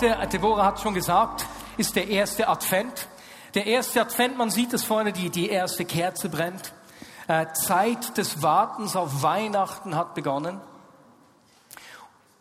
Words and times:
Heute, 0.00 0.28
Deborah 0.28 0.64
hat 0.64 0.78
schon 0.78 0.94
gesagt, 0.94 1.44
ist 1.76 1.96
der 1.96 2.06
erste 2.06 2.46
Advent. 2.46 3.08
Der 3.54 3.66
erste 3.66 4.00
Advent, 4.00 4.38
man 4.38 4.48
sieht 4.48 4.72
es 4.72 4.84
vorne, 4.84 5.12
die, 5.12 5.28
die 5.28 5.48
erste 5.48 5.84
Kerze 5.84 6.28
brennt. 6.28 6.72
Äh, 7.26 7.46
Zeit 7.54 8.16
des 8.16 8.40
Wartens 8.40 8.94
auf 8.94 9.24
Weihnachten 9.24 9.96
hat 9.96 10.14
begonnen. 10.14 10.60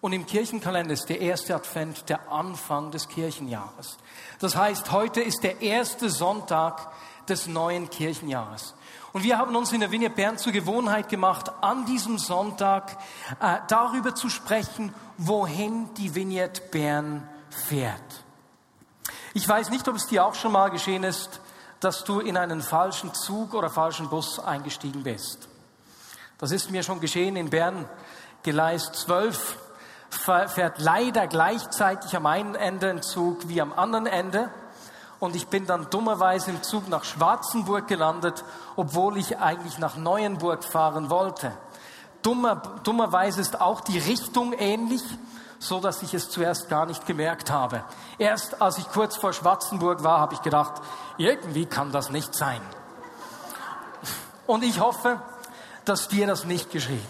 Und 0.01 0.13
im 0.13 0.27
Kirchenkalender 0.27 0.93
ist 0.93 1.09
der 1.09 1.19
erste 1.19 1.55
Advent 1.55 2.07
der 2.09 2.31
Anfang 2.31 2.91
des 2.91 3.07
Kirchenjahres. 3.07 3.97
Das 4.37 4.55
heißt, 4.55 4.91
heute 4.91 5.21
ist 5.21 5.41
der 5.41 5.59
erste 5.59 6.11
Sonntag 6.11 6.91
des 7.27 7.47
neuen 7.47 7.89
Kirchenjahres. 7.89 8.75
Und 9.13 9.23
wir 9.23 9.39
haben 9.39 9.55
uns 9.55 9.73
in 9.73 9.79
der 9.79 9.89
Vinie 9.89 10.11
Bern 10.11 10.37
zur 10.37 10.53
Gewohnheit 10.53 11.09
gemacht, 11.09 11.51
an 11.61 11.87
diesem 11.87 12.19
Sonntag 12.19 12.99
äh, 13.39 13.57
darüber 13.67 14.13
zu 14.13 14.29
sprechen, 14.29 14.93
wohin 15.17 15.91
die 15.95 16.13
Vignette 16.13 16.61
Bern 16.69 17.27
fährt. 17.57 18.23
Ich 19.33 19.47
weiß 19.47 19.69
nicht, 19.69 19.87
ob 19.87 19.95
es 19.95 20.07
dir 20.07 20.25
auch 20.25 20.35
schon 20.35 20.51
mal 20.51 20.69
geschehen 20.69 21.03
ist, 21.03 21.41
dass 21.79 22.03
du 22.03 22.19
in 22.19 22.37
einen 22.37 22.61
falschen 22.61 23.13
Zug 23.13 23.53
oder 23.53 23.69
falschen 23.69 24.09
Bus 24.09 24.39
eingestiegen 24.39 25.03
bist. 25.03 25.47
Das 26.37 26.51
ist 26.51 26.71
mir 26.71 26.83
schon 26.83 26.99
geschehen 26.99 27.35
in 27.35 27.49
Bern. 27.49 27.87
Gleis 28.43 28.91
12 28.91 29.57
fährt 30.09 30.79
leider 30.79 31.27
gleichzeitig 31.27 32.15
am 32.15 32.25
einen 32.25 32.55
Ende 32.55 32.89
ein 32.89 33.01
Zug 33.01 33.47
wie 33.47 33.61
am 33.61 33.73
anderen 33.73 34.07
Ende. 34.07 34.49
Und 35.19 35.35
ich 35.35 35.47
bin 35.47 35.65
dann 35.65 35.89
dummerweise 35.89 36.51
im 36.51 36.61
Zug 36.61 36.87
nach 36.89 37.03
Schwarzenburg 37.03 37.87
gelandet, 37.87 38.43
obwohl 38.75 39.17
ich 39.17 39.39
eigentlich 39.39 39.79
nach 39.79 39.97
Neuenburg 39.97 40.63
fahren 40.63 41.09
wollte. 41.09 41.51
Dummer, 42.21 42.55
dummerweise 42.83 43.41
ist 43.41 43.59
auch 43.59 43.81
die 43.81 43.97
Richtung 43.97 44.53
ähnlich, 44.53 45.01
so 45.59 45.79
dass 45.79 46.03
ich 46.03 46.13
es 46.13 46.29
zuerst 46.29 46.69
gar 46.69 46.85
nicht 46.85 47.05
gemerkt 47.05 47.51
habe. 47.51 47.83
Erst 48.17 48.61
als 48.61 48.77
ich 48.77 48.87
kurz 48.89 49.15
vor 49.15 49.33
Schwarzenburg 49.33 50.03
war, 50.03 50.19
habe 50.19 50.35
ich 50.35 50.41
gedacht, 50.41 50.81
irgendwie 51.17 51.65
kann 51.65 51.91
das 51.91 52.09
nicht 52.09 52.35
sein. 52.35 52.61
Und 54.45 54.63
ich 54.63 54.79
hoffe, 54.79 55.21
dass 55.85 56.07
dir 56.07 56.27
das 56.27 56.45
nicht 56.45 56.71
geschieht. 56.71 57.01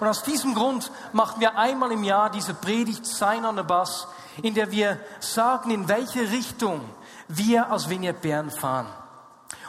Und 0.00 0.08
aus 0.08 0.22
diesem 0.22 0.54
Grund 0.54 0.90
machen 1.12 1.40
wir 1.40 1.58
einmal 1.58 1.92
im 1.92 2.04
Jahr 2.04 2.30
diese 2.30 2.54
Predigt 2.54 3.04
Sein 3.06 3.44
on 3.44 3.56
the 3.56 3.62
Bus, 3.62 4.06
in 4.42 4.54
der 4.54 4.70
wir 4.70 4.98
sagen, 5.20 5.70
in 5.70 5.88
welche 5.88 6.22
Richtung 6.30 6.80
wir 7.28 7.70
aus 7.70 7.88
Vignette 7.88 8.20
Bern 8.20 8.50
fahren. 8.50 8.86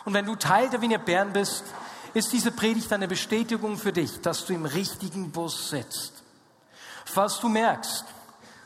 Und 0.05 0.14
wenn 0.14 0.26
du 0.26 0.36
Teil 0.36 0.70
der 0.70 0.81
Vignette 0.81 1.03
Bern 1.03 1.33
bist, 1.33 1.64
ist 2.14 2.31
diese 2.31 2.52
Predigt 2.52 2.92
eine 2.94 3.08
Bestätigung 3.08 3.78
für 3.78 3.94
dich, 3.94 4.22
dass 4.22 4.45
du 4.45 4.53
im 4.53 4.66
richtigen 4.66 5.31
Bus 5.31 5.70
sitzt. 5.70 6.20
Falls 7.12 7.42
du 7.42 7.50
merkst, 7.50 8.06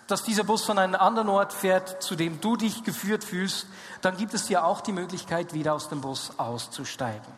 dass 0.06 0.22
dieser 0.22 0.44
Bus 0.44 0.64
von 0.64 0.78
einem 0.78 0.94
anderen 0.94 1.30
Ort 1.30 1.52
fährt, 1.52 2.04
zu 2.04 2.16
dem 2.16 2.40
du 2.42 2.56
dich 2.56 2.84
geführt 2.84 3.24
fühlst, 3.24 3.66
dann 4.02 4.18
gibt 4.18 4.36
es 4.36 4.46
dir 4.46 4.66
auch 4.66 4.82
die 4.82 4.92
Möglichkeit, 4.92 5.54
wieder 5.54 5.74
aus 5.74 5.90
dem 5.90 6.02
Bus 6.02 6.32
auszusteigen. 6.38 7.34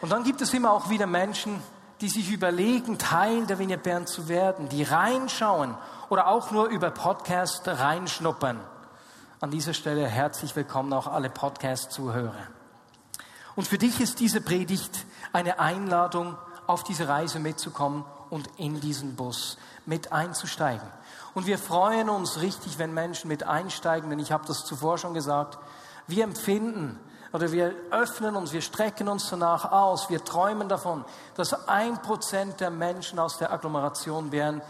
Und 0.00 0.12
dann 0.12 0.22
gibt 0.22 0.40
es 0.42 0.54
immer 0.54 0.70
auch 0.70 0.90
wieder 0.90 1.08
Menschen, 1.08 1.60
die 2.00 2.08
sich 2.08 2.30
überlegen, 2.30 2.98
Teil 2.98 3.46
der 3.46 3.58
Vignette 3.58 3.82
Bern 3.82 4.06
zu 4.06 4.28
werden, 4.28 4.68
die 4.68 4.84
reinschauen 4.84 5.74
oder 6.08 6.28
auch 6.28 6.52
nur 6.52 6.66
über 6.66 6.92
Podcast 6.92 7.66
reinschnuppern. 7.66 8.60
An 9.40 9.50
dieser 9.50 9.74
Stelle 9.74 10.06
herzlich 10.06 10.54
willkommen 10.54 10.92
auch 10.92 11.08
alle 11.08 11.30
Podcast-Zuhörer. 11.30 12.46
Und 13.56 13.66
für 13.66 13.78
dich 13.78 14.00
ist 14.00 14.20
diese 14.20 14.40
Predigt 14.40 15.04
eine 15.32 15.58
Einladung, 15.58 16.38
auf 16.66 16.84
diese 16.84 17.08
Reise 17.08 17.40
mitzukommen 17.40 18.04
und 18.34 18.48
in 18.56 18.80
diesen 18.80 19.14
Bus 19.14 19.58
mit 19.86 20.12
einzusteigen. 20.12 20.88
Und 21.34 21.46
wir 21.46 21.56
freuen 21.56 22.08
uns 22.08 22.40
richtig, 22.40 22.80
wenn 22.80 22.92
Menschen 22.92 23.28
mit 23.28 23.44
einsteigen, 23.44 24.10
denn 24.10 24.18
ich 24.18 24.32
habe 24.32 24.44
das 24.44 24.64
zuvor 24.64 24.98
schon 24.98 25.14
gesagt, 25.14 25.56
wir 26.08 26.24
empfinden 26.24 26.98
oder 27.32 27.52
wir 27.52 27.72
öffnen 27.92 28.34
uns, 28.34 28.52
wir 28.52 28.60
strecken 28.60 29.06
uns 29.06 29.30
danach 29.30 29.70
aus, 29.70 30.10
wir 30.10 30.24
träumen 30.24 30.68
davon, 30.68 31.04
dass 31.36 31.68
ein 31.68 32.02
Prozent 32.02 32.58
der 32.58 32.70
Menschen 32.70 33.20
aus 33.20 33.38
der 33.38 33.52
Agglomeration 33.52 34.30
Bern 34.30 34.62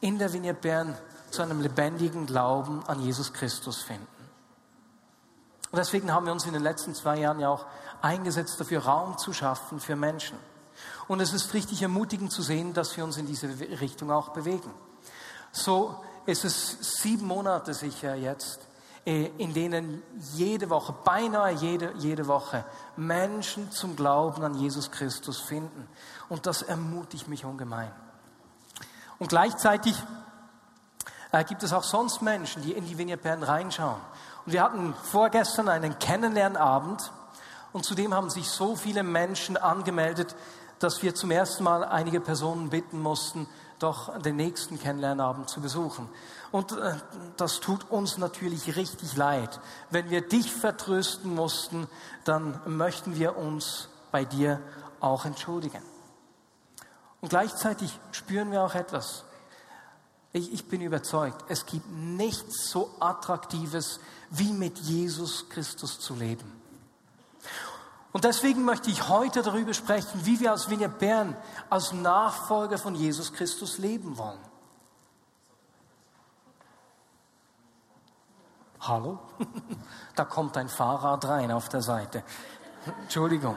in 0.00 0.18
der 0.18 0.32
Vignette 0.32 0.60
Bern 0.60 0.96
zu 1.32 1.42
einem 1.42 1.60
lebendigen 1.60 2.24
Glauben 2.24 2.84
an 2.86 3.00
Jesus 3.00 3.32
Christus 3.32 3.82
finden. 3.82 4.06
Und 5.72 5.76
deswegen 5.76 6.12
haben 6.12 6.24
wir 6.24 6.32
uns 6.32 6.46
in 6.46 6.52
den 6.52 6.62
letzten 6.62 6.94
zwei 6.94 7.18
Jahren 7.18 7.40
ja 7.40 7.48
auch 7.48 7.66
eingesetzt, 8.00 8.60
dafür 8.60 8.84
Raum 8.84 9.18
zu 9.18 9.32
schaffen 9.32 9.80
für 9.80 9.96
Menschen. 9.96 10.38
Und 11.08 11.20
es 11.20 11.32
ist 11.32 11.54
richtig 11.54 11.82
ermutigend 11.82 12.32
zu 12.32 12.42
sehen, 12.42 12.74
dass 12.74 12.96
wir 12.96 13.04
uns 13.04 13.16
in 13.16 13.26
diese 13.26 13.48
Richtung 13.80 14.10
auch 14.10 14.30
bewegen. 14.30 14.70
So 15.52 16.04
ist 16.26 16.44
es 16.44 17.00
sieben 17.02 17.26
Monate 17.26 17.72
sicher 17.72 18.14
jetzt, 18.14 18.60
äh, 19.06 19.30
in 19.38 19.54
denen 19.54 20.02
jede 20.34 20.68
Woche, 20.68 20.94
beinahe 21.04 21.52
jede, 21.52 21.94
jede 21.96 22.26
Woche 22.26 22.64
Menschen 22.96 23.70
zum 23.70 23.96
Glauben 23.96 24.42
an 24.42 24.54
Jesus 24.54 24.90
Christus 24.90 25.40
finden. 25.40 25.88
Und 26.28 26.44
das 26.46 26.62
ermutigt 26.62 27.28
mich 27.28 27.44
ungemein. 27.46 27.90
Und 29.18 29.28
gleichzeitig 29.28 29.96
äh, 31.32 31.44
gibt 31.44 31.62
es 31.62 31.72
auch 31.72 31.84
sonst 31.84 32.22
Menschen, 32.22 32.62
die 32.62 32.72
in 32.72 32.84
die 32.84 33.16
Bern 33.16 33.42
reinschauen. 33.42 34.00
Und 34.44 34.52
wir 34.52 34.62
hatten 34.62 34.94
vorgestern 34.94 35.68
einen 35.68 35.98
Kennenlernabend 35.98 37.12
und 37.72 37.84
zudem 37.84 38.14
haben 38.14 38.30
sich 38.30 38.48
so 38.48 38.76
viele 38.76 39.02
Menschen 39.02 39.56
angemeldet, 39.56 40.34
dass 40.78 41.02
wir 41.02 41.14
zum 41.14 41.30
ersten 41.30 41.64
Mal 41.64 41.84
einige 41.84 42.20
Personen 42.20 42.70
bitten 42.70 43.00
mussten, 43.00 43.46
doch 43.78 44.18
den 44.20 44.36
nächsten 44.36 44.78
Kennenlernabend 44.78 45.48
zu 45.48 45.60
besuchen. 45.60 46.08
Und 46.50 46.72
äh, 46.72 46.94
das 47.36 47.60
tut 47.60 47.90
uns 47.90 48.18
natürlich 48.18 48.76
richtig 48.76 49.16
leid. 49.16 49.60
Wenn 49.90 50.10
wir 50.10 50.20
dich 50.20 50.52
vertrösten 50.52 51.34
mussten, 51.34 51.86
dann 52.24 52.60
möchten 52.66 53.16
wir 53.16 53.36
uns 53.36 53.88
bei 54.10 54.24
dir 54.24 54.60
auch 55.00 55.24
entschuldigen. 55.24 55.82
Und 57.20 57.30
gleichzeitig 57.30 57.98
spüren 58.12 58.50
wir 58.50 58.62
auch 58.62 58.74
etwas. 58.74 59.24
Ich, 60.32 60.52
ich 60.52 60.68
bin 60.68 60.80
überzeugt, 60.80 61.44
es 61.48 61.66
gibt 61.66 61.90
nichts 61.90 62.70
so 62.70 62.94
Attraktives, 63.00 64.00
wie 64.30 64.52
mit 64.52 64.78
Jesus 64.78 65.48
Christus 65.48 66.00
zu 66.00 66.14
leben. 66.14 66.57
Und 68.12 68.24
deswegen 68.24 68.64
möchte 68.64 68.90
ich 68.90 69.08
heute 69.08 69.42
darüber 69.42 69.74
sprechen, 69.74 70.24
wie 70.24 70.40
wir 70.40 70.52
als 70.52 70.70
Vinja 70.70 70.88
Bern 70.88 71.36
als 71.68 71.92
Nachfolger 71.92 72.78
von 72.78 72.94
Jesus 72.94 73.32
Christus 73.32 73.78
leben 73.78 74.16
wollen. 74.16 74.40
Hallo? 78.80 79.18
Da 80.14 80.24
kommt 80.24 80.56
ein 80.56 80.68
Fahrrad 80.68 81.24
rein 81.26 81.52
auf 81.52 81.68
der 81.68 81.80
Seite. 81.80 82.24
Entschuldigung. 83.02 83.56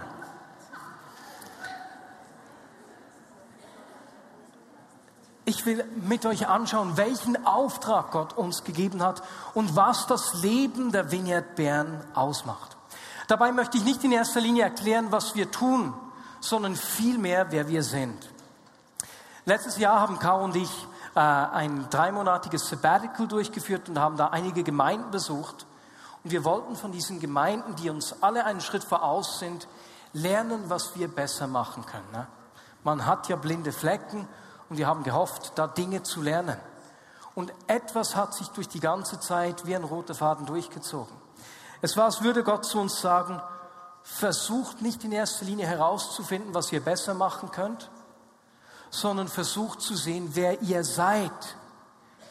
Ich 5.45 5.65
will 5.65 5.83
mit 5.95 6.25
euch 6.27 6.47
anschauen, 6.47 6.97
welchen 6.97 7.47
Auftrag 7.47 8.11
Gott 8.11 8.33
uns 8.37 8.63
gegeben 8.63 9.01
hat 9.01 9.23
und 9.55 9.75
was 9.75 10.05
das 10.05 10.35
Leben 10.35 10.91
der 10.91 11.11
Vineyard 11.11 11.55
Bern 11.55 12.05
ausmacht. 12.13 12.70
Dabei 13.27 13.51
möchte 13.51 13.77
ich 13.77 13.83
nicht 13.83 14.03
in 14.03 14.11
erster 14.11 14.41
Linie 14.41 14.63
erklären, 14.63 15.11
was 15.11 15.35
wir 15.35 15.51
tun, 15.51 15.93
sondern 16.39 16.75
vielmehr, 16.75 17.51
wer 17.51 17.67
wir 17.67 17.83
sind. 17.83 18.29
Letztes 19.45 19.77
Jahr 19.77 19.99
haben 19.99 20.19
Kau 20.19 20.43
und 20.43 20.55
ich 20.55 20.87
äh, 21.15 21.19
ein 21.19 21.87
dreimonatiges 21.89 22.69
Sabbatical 22.69 23.27
durchgeführt 23.27 23.89
und 23.89 23.99
haben 23.99 24.17
da 24.17 24.27
einige 24.27 24.63
Gemeinden 24.63 25.11
besucht. 25.11 25.65
Und 26.23 26.31
wir 26.31 26.43
wollten 26.43 26.75
von 26.75 26.91
diesen 26.91 27.19
Gemeinden, 27.19 27.75
die 27.75 27.89
uns 27.89 28.21
alle 28.21 28.45
einen 28.45 28.61
Schritt 28.61 28.83
voraus 28.83 29.39
sind, 29.39 29.67
lernen, 30.13 30.63
was 30.67 30.95
wir 30.95 31.07
besser 31.07 31.47
machen 31.47 31.85
können. 31.85 32.11
Ne? 32.11 32.27
Man 32.83 33.05
hat 33.05 33.29
ja 33.29 33.35
blinde 33.35 33.71
Flecken 33.71 34.27
und 34.69 34.77
wir 34.77 34.87
haben 34.87 35.03
gehofft, 35.03 35.53
da 35.55 35.67
Dinge 35.67 36.03
zu 36.03 36.21
lernen. 36.21 36.57
Und 37.33 37.53
etwas 37.67 38.15
hat 38.15 38.33
sich 38.33 38.47
durch 38.49 38.67
die 38.67 38.79
ganze 38.79 39.19
Zeit 39.19 39.65
wie 39.65 39.75
ein 39.75 39.83
roter 39.83 40.13
Faden 40.13 40.45
durchgezogen. 40.45 41.15
Es 41.81 41.97
war, 41.97 42.05
als 42.05 42.21
würde 42.21 42.43
Gott 42.43 42.65
zu 42.65 42.79
uns 42.79 43.01
sagen, 43.01 43.41
versucht 44.03 44.81
nicht 44.81 45.03
in 45.03 45.11
erster 45.11 45.45
Linie 45.45 45.67
herauszufinden, 45.67 46.53
was 46.53 46.71
ihr 46.71 46.81
besser 46.81 47.13
machen 47.13 47.51
könnt, 47.51 47.89
sondern 48.89 49.27
versucht 49.27 49.81
zu 49.81 49.95
sehen, 49.95 50.31
wer 50.33 50.61
ihr 50.61 50.83
seid. 50.83 51.55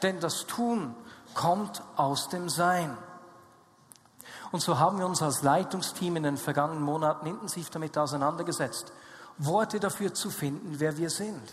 Denn 0.03 0.21
das 0.21 0.47
Tun 0.47 0.95
kommt 1.35 1.83
aus 1.97 2.29
dem 2.29 2.49
Sein. 2.49 2.97
Und 4.53 4.61
so 4.61 4.79
haben 4.79 4.99
wir 4.99 5.07
uns 5.07 5.23
als 5.23 5.43
Leitungsteam 5.43 6.17
in 6.17 6.25
den 6.25 6.37
vergangenen 6.37 6.83
Monaten 6.83 7.27
intensiv 7.27 7.71
damit 7.71 7.97
auseinandergesetzt, 7.97 8.93
Worte 9.39 9.81
dafür 9.81 10.13
zu 10.13 10.31
finden, 10.31 10.81
wer 10.81 10.97
wir 10.97 11.09
sind. 11.09 11.53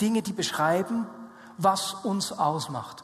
Dinge, 0.00 0.22
die 0.22 0.32
beschreiben, 0.32 1.06
was 1.56 1.94
uns 1.94 2.32
ausmacht. 2.32 3.02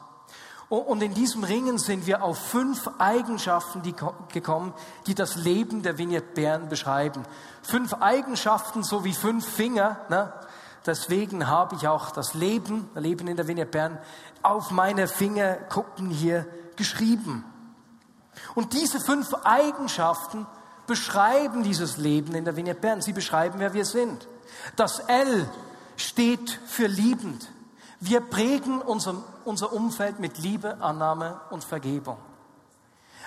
Und 0.67 1.03
in 1.03 1.13
diesem 1.13 1.43
Ringen 1.43 1.77
sind 1.77 2.07
wir 2.07 2.23
auf 2.23 2.37
fünf 2.39 2.89
Eigenschaften 2.97 3.83
die 3.83 3.93
gekommen, 4.33 4.73
die 5.05 5.13
das 5.13 5.35
Leben 5.35 5.83
der 5.83 5.97
Vignette 5.97 6.33
Bern 6.33 6.69
beschreiben. 6.69 7.23
Fünf 7.61 7.93
Eigenschaften 7.93 8.83
so 8.83 9.03
wie 9.03 9.13
fünf 9.13 9.47
Finger. 9.47 9.99
Ne? 10.09 10.33
Deswegen 10.85 11.47
habe 11.47 11.75
ich 11.75 11.87
auch 11.87 12.11
das 12.11 12.33
Leben, 12.33 12.89
Leben 12.95 13.27
in 13.27 13.37
der 13.37 13.47
Vignette 13.47 13.71
Bern, 13.71 13.99
auf 14.41 14.71
meine 14.71 15.07
Finger 15.07 15.55
gucken 15.55 16.09
hier 16.09 16.47
geschrieben. 16.75 17.43
Und 18.55 18.73
diese 18.73 18.99
fünf 18.99 19.33
Eigenschaften 19.43 20.47
beschreiben 20.87 21.63
dieses 21.63 21.97
Leben 21.97 22.35
in 22.35 22.45
der 22.45 22.55
Vignette 22.55 22.81
Bern. 22.81 23.01
Sie 23.01 23.13
beschreiben, 23.13 23.59
wer 23.59 23.73
wir 23.73 23.85
sind. 23.85 24.27
Das 24.75 24.99
L 24.99 25.49
steht 25.95 26.59
für 26.65 26.87
liebend. 26.87 27.49
Wir 27.99 28.21
prägen 28.21 28.81
unser, 28.81 29.23
unser 29.45 29.73
Umfeld 29.73 30.19
mit 30.19 30.37
Liebe, 30.37 30.77
Annahme 30.81 31.39
und 31.49 31.63
Vergebung. 31.63 32.17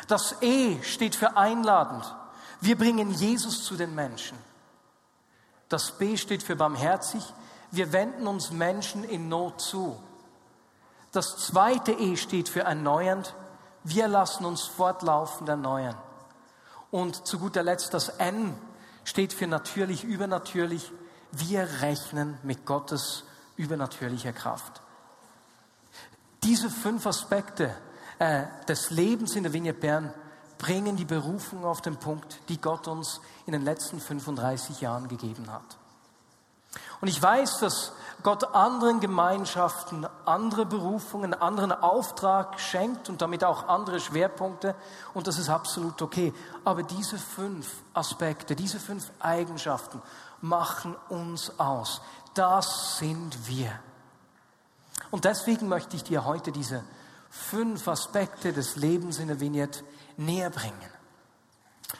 Das 0.07 0.37
E 0.41 0.83
steht 0.83 1.15
für 1.15 1.37
einladend. 1.37 2.15
Wir 2.61 2.77
bringen 2.77 3.11
Jesus 3.11 3.65
zu 3.65 3.77
den 3.77 3.95
Menschen. 3.95 4.39
Das 5.69 5.93
B 5.93 6.17
steht 6.17 6.43
für 6.43 6.57
barmherzig. 6.57 7.23
Wir 7.71 7.93
wenden 7.93 8.27
uns 8.27 8.51
Menschen 8.51 9.05
in 9.05 9.29
Not 9.29 9.61
zu. 9.61 9.99
Das 11.13 11.37
zweite 11.39 11.93
E 11.93 12.17
steht 12.17 12.49
für 12.49 12.61
erneuernd. 12.61 13.35
Wir 13.85 14.09
lassen 14.09 14.45
uns 14.45 14.63
fortlaufend 14.63 15.49
erneuern. 15.49 15.97
Und 16.91 17.27
zu 17.27 17.39
guter 17.39 17.63
Letzt 17.63 17.93
das 17.93 18.09
N 18.09 18.57
steht 19.05 19.33
für 19.33 19.47
natürlich, 19.47 20.05
übernatürlich. 20.05 20.91
Wir 21.33 21.69
rechnen 21.83 22.39
mit 22.43 22.65
Gottes 22.65 23.25
übernatürlicher 23.57 24.33
Kraft. 24.33 24.81
Diese 26.49 26.71
fünf 26.71 27.07
Aspekte 27.07 27.77
äh, 28.19 28.45
des 28.67 28.89
Lebens 28.89 29.37
in 29.37 29.43
der 29.43 29.53
Vignette 29.53 29.81
Bern 29.81 30.15
bringen 30.57 30.97
die 30.97 31.05
Berufung 31.05 31.67
auf 31.67 31.83
den 31.83 31.99
Punkt, 31.99 32.41
die 32.49 32.59
Gott 32.59 32.89
uns 32.89 33.21
in 33.45 33.53
den 33.53 33.67
letzten 33.67 34.01
35 34.01 34.81
Jahren 34.81 35.09
gegeben 35.09 35.53
hat. 35.53 35.77
Und 37.03 37.09
ich 37.09 37.23
weiß, 37.23 37.59
dass 37.59 37.93
Gott 38.23 38.55
anderen 38.55 39.01
Gemeinschaften 39.01 40.07
andere 40.25 40.65
Berufungen, 40.65 41.35
anderen 41.35 41.71
Auftrag 41.71 42.59
schenkt 42.59 43.11
und 43.11 43.21
damit 43.21 43.45
auch 43.45 43.69
andere 43.69 44.01
Schwerpunkte. 44.01 44.75
Und 45.13 45.27
das 45.27 45.39
ist 45.39 45.51
absolut 45.51 46.01
okay. 46.01 46.33
Aber 46.65 46.83
diese 46.83 47.19
fünf 47.19 47.83
Aspekte, 47.93 48.57
diese 48.57 48.81
fünf 48.81 49.11
Eigenschaften 49.21 50.01
machen 50.41 50.97
uns 51.11 51.61
aus. 51.61 52.01
Das 52.33 52.97
sind 52.97 53.47
wir. 53.47 53.71
Und 55.11 55.25
deswegen 55.25 55.69
möchte 55.69 55.97
ich 55.97 56.05
dir 56.05 56.25
heute 56.25 56.53
diese 56.53 56.85
fünf 57.31 57.87
Aspekte 57.89 58.53
des 58.53 58.77
Lebens 58.77 59.19
in 59.19 59.29
der 59.29 59.41
Vignette 59.41 59.85
näher 60.17 60.51
bringen. 60.51 60.91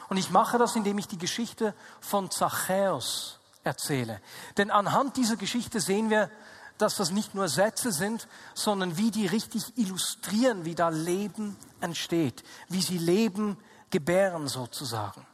Und 0.09 0.17
ich 0.17 0.29
mache 0.29 0.57
das, 0.57 0.75
indem 0.75 0.97
ich 0.97 1.07
die 1.07 1.17
Geschichte 1.17 1.73
von 2.01 2.29
Zachäus 2.29 3.39
erzähle. 3.63 4.21
Denn 4.57 4.71
anhand 4.71 5.17
dieser 5.17 5.35
Geschichte 5.35 5.79
sehen 5.79 6.09
wir, 6.09 6.29
dass 6.77 6.95
das 6.95 7.11
nicht 7.11 7.35
nur 7.35 7.49
Sätze 7.49 7.91
sind, 7.91 8.27
sondern 8.53 8.97
wie 8.97 9.11
die 9.11 9.27
richtig 9.27 9.77
illustrieren, 9.77 10.65
wie 10.65 10.75
da 10.75 10.89
Leben 10.89 11.57
entsteht, 11.81 12.43
wie 12.69 12.81
sie 12.81 12.97
Leben 12.97 13.57
gebären 13.89 14.47
sozusagen. 14.47 15.25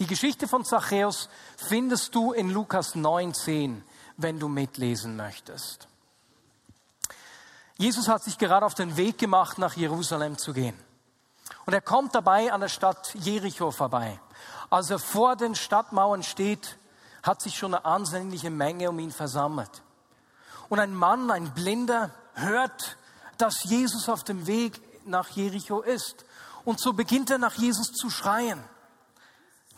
Die 0.00 0.06
Geschichte 0.06 0.48
von 0.48 0.64
Zachäus 0.64 1.28
findest 1.56 2.14
du 2.14 2.32
in 2.32 2.50
Lukas 2.50 2.94
19, 2.94 3.84
wenn 4.16 4.40
du 4.40 4.48
mitlesen 4.48 5.16
möchtest. 5.16 5.86
Jesus 7.78 8.08
hat 8.08 8.22
sich 8.22 8.38
gerade 8.38 8.66
auf 8.66 8.74
den 8.74 8.96
Weg 8.96 9.18
gemacht, 9.18 9.58
nach 9.58 9.74
Jerusalem 9.74 10.38
zu 10.38 10.52
gehen. 10.52 10.78
Und 11.64 11.72
er 11.72 11.80
kommt 11.80 12.14
dabei 12.14 12.52
an 12.52 12.60
der 12.60 12.68
Stadt 12.68 13.14
Jericho 13.14 13.70
vorbei. 13.70 14.20
Als 14.70 14.90
er 14.90 14.98
vor 14.98 15.36
den 15.36 15.54
Stadtmauern 15.54 16.22
steht, 16.22 16.78
hat 17.22 17.40
sich 17.40 17.56
schon 17.56 17.74
eine 17.74 17.84
ansehnliche 17.84 18.50
Menge 18.50 18.88
um 18.88 18.98
ihn 18.98 19.12
versammelt. 19.12 19.82
Und 20.68 20.80
ein 20.80 20.94
Mann, 20.94 21.30
ein 21.30 21.52
Blinder, 21.54 22.10
hört, 22.34 22.96
dass 23.38 23.64
Jesus 23.64 24.08
auf 24.08 24.24
dem 24.24 24.46
Weg 24.46 24.80
nach 25.06 25.28
Jericho 25.28 25.80
ist. 25.80 26.24
Und 26.64 26.80
so 26.80 26.92
beginnt 26.92 27.30
er 27.30 27.38
nach 27.38 27.54
Jesus 27.54 27.92
zu 27.92 28.10
schreien. 28.10 28.62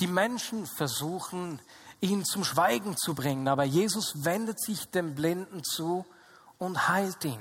Die 0.00 0.06
Menschen 0.06 0.66
versuchen, 0.66 1.60
ihn 2.00 2.24
zum 2.24 2.44
Schweigen 2.44 2.96
zu 2.96 3.14
bringen, 3.14 3.48
aber 3.48 3.64
Jesus 3.64 4.24
wendet 4.24 4.60
sich 4.60 4.90
dem 4.90 5.14
Blinden 5.14 5.62
zu 5.64 6.04
und 6.58 6.88
heilt 6.88 7.24
ihn. 7.24 7.40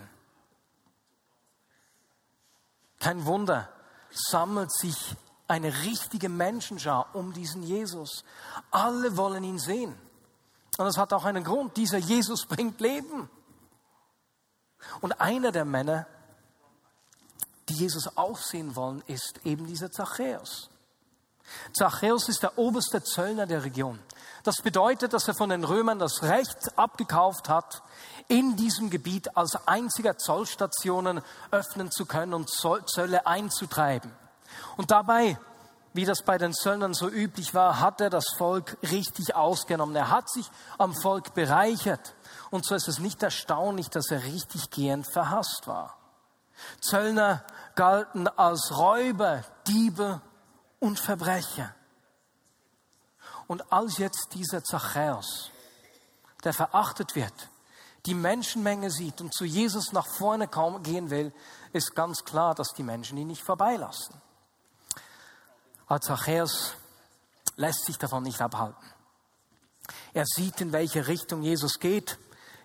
Kein 3.04 3.26
Wunder, 3.26 3.68
sammelt 4.12 4.72
sich 4.72 4.96
eine 5.50 5.74
richtige 5.84 6.30
Menschenschar 6.30 7.14
um 7.14 7.34
diesen 7.34 7.62
Jesus. 7.62 8.24
Alle 8.72 9.18
wollen 9.18 9.44
ihn 9.44 9.60
sehen. 9.60 9.94
Und 10.78 10.86
das 10.86 10.96
hat 10.96 11.12
auch 11.12 11.26
einen 11.26 11.44
Grund. 11.44 11.76
Dieser 11.76 11.98
Jesus 11.98 12.46
bringt 12.48 12.80
Leben. 12.80 13.30
Und 15.02 15.20
einer 15.20 15.52
der 15.52 15.66
Männer, 15.66 16.08
die 17.68 17.74
Jesus 17.74 18.16
auch 18.16 18.38
sehen 18.38 18.74
wollen, 18.78 19.04
ist 19.08 19.42
eben 19.44 19.68
dieser 19.68 19.92
Zachäus. 19.92 20.70
Zachäus 21.78 22.30
ist 22.30 22.42
der 22.42 22.58
oberste 22.58 23.04
Zöllner 23.04 23.46
der 23.46 23.66
Region. 23.66 24.00
Das 24.44 24.62
bedeutet, 24.62 25.12
dass 25.12 25.28
er 25.28 25.34
von 25.34 25.50
den 25.50 25.66
Römern 25.66 26.00
das 26.00 26.24
Recht 26.24 26.78
abgekauft 26.78 27.50
hat, 27.50 27.84
in 28.28 28.56
diesem 28.56 28.90
Gebiet 28.90 29.36
als 29.38 29.68
einziger 29.68 30.18
Zollstationen 30.18 31.22
öffnen 31.52 31.92
zu 31.92 32.06
können 32.06 32.34
und 32.34 32.50
Zölle 32.50 33.28
einzutreiben. 33.28 34.12
Und 34.78 34.92
dabei, 34.92 35.38
wie 35.94 36.06
das 36.06 36.24
bei 36.24 36.38
den 36.38 36.54
Zöllnern 36.54 36.94
so 36.94 37.08
üblich 37.08 37.54
war, 37.54 37.80
hat 37.80 38.02
er 38.02 38.10
das 38.10 38.26
Volk 38.38 38.78
richtig 38.84 39.36
ausgenommen. 39.36 39.96
Er 39.96 40.10
hat 40.10 40.30
sich 40.30 40.50
am 40.78 40.96
Volk 40.96 41.34
bereichert. 41.34 42.16
Und 42.50 42.66
so 42.66 42.76
ist 42.76 42.88
es 42.88 43.00
nicht 43.00 43.22
erstaunlich, 43.22 43.90
dass 43.90 44.10
er 44.10 44.24
richtig 44.24 44.70
gehend 44.72 45.08
verhasst 45.12 45.64
war. 45.66 45.98
Zöllner 46.82 47.44
galten 47.76 48.28
als 48.28 48.78
Räuber, 48.78 49.44
Diebe 49.68 50.22
und 50.80 51.00
Verbrecher. 51.00 51.74
Und 53.48 53.72
als 53.72 53.98
jetzt 53.98 54.30
dieser 54.34 54.64
Zachäus, 54.64 55.52
der 56.44 56.54
verachtet 56.54 57.16
wird, 57.16 57.34
die 58.06 58.14
Menschenmenge 58.14 58.92
sieht 58.92 59.22
und 59.22 59.34
zu 59.34 59.46
Jesus 59.46 59.94
nach 59.94 60.08
vorne 60.08 60.50
gehen 60.84 61.10
will, 61.10 61.34
ist 61.72 61.96
ganz 61.96 62.26
klar, 62.26 62.54
dass 62.54 62.74
die 62.74 62.84
Menschen 62.84 63.18
ihn 63.18 63.28
nicht 63.28 63.44
vorbeilassen. 63.44 64.22
Aber 65.88 66.02
Zachäus 66.02 66.74
lässt 67.56 67.86
sich 67.86 67.98
davon 67.98 68.24
nicht 68.24 68.42
abhalten. 68.42 68.84
Er 70.14 70.26
sieht, 70.26 70.62
in 70.62 70.72
welche 70.72 71.08
Richtung 71.08 71.44
Jesus 71.44 71.80
geht, 71.80 72.18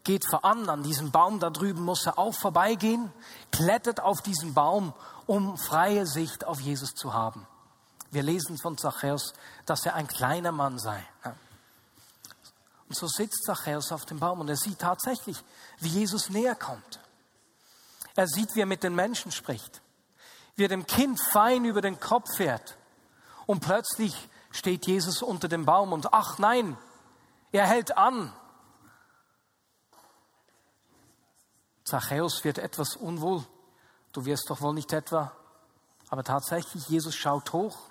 geht 0.05 0.25
voran, 0.29 0.69
an 0.69 0.83
diesem 0.83 1.11
Baum 1.11 1.41
da 1.41 1.51
drüben 1.51 1.83
muss 1.83 2.07
er 2.07 2.19
auch 2.19 2.35
vorbeigehen, 2.35 3.13
klettert 3.51 4.01
auf 4.01 4.23
diesen 4.23 4.55
Baum, 4.55 4.95
um 5.27 5.59
freie 5.59 6.07
Sicht 6.07 6.47
auf 6.47 6.61
Jesus 6.61 6.95
zu 6.95 7.13
haben. 7.13 7.47
Wir 8.11 8.23
lesen 8.23 8.57
von 8.59 8.79
Zachäus, 8.79 9.35
dass 9.67 9.85
er 9.85 9.95
ein 9.95 10.07
kleiner 10.07 10.53
Mann 10.53 10.79
sei. 10.79 11.05
Und 12.89 12.97
so 12.97 13.07
sitzt 13.07 13.45
Zachäus 13.45 13.93
auf 13.93 14.07
dem 14.07 14.19
Baum 14.19 14.41
und 14.41 14.49
er 14.49 14.57
sieht 14.57 14.79
tatsächlich, 14.79 15.43
wie 15.79 15.89
Jesus 15.89 16.31
näher 16.31 16.55
kommt. 16.55 17.01
Er 18.17 18.27
sieht, 18.27 18.55
wie 18.55 18.63
er 18.63 18.67
mit 18.67 18.83
den 18.83 18.95
Menschen 18.95 19.31
spricht, 19.31 19.83
wie 20.57 20.65
er 20.65 20.69
dem 20.69 20.87
Kind 20.87 21.21
fein 21.21 21.65
über 21.65 21.83
den 21.83 22.01
Kopf 22.01 22.37
fährt. 22.37 22.77
Und 23.47 23.61
plötzlich 23.61 24.29
steht 24.51 24.87
Jesus 24.87 25.23
unter 25.23 25.49
dem 25.49 25.67
Baum 25.67 25.93
und 25.93 26.13
ach 26.13 26.39
nein, 26.39 26.77
er 27.53 27.67
hält 27.67 27.97
an. 27.97 28.33
Zachäus 31.85 32.45
wird 32.45 32.59
etwas 32.59 32.97
unwohl. 32.97 33.45
Du 34.13 34.25
wirst 34.25 34.49
doch 34.49 34.61
wohl 34.61 34.75
nicht 34.75 34.93
etwa. 34.93 35.33
Aber 36.09 36.25
tatsächlich, 36.25 36.89
Jesus 36.89 37.15
schaut 37.15 37.53
hoch 37.53 37.88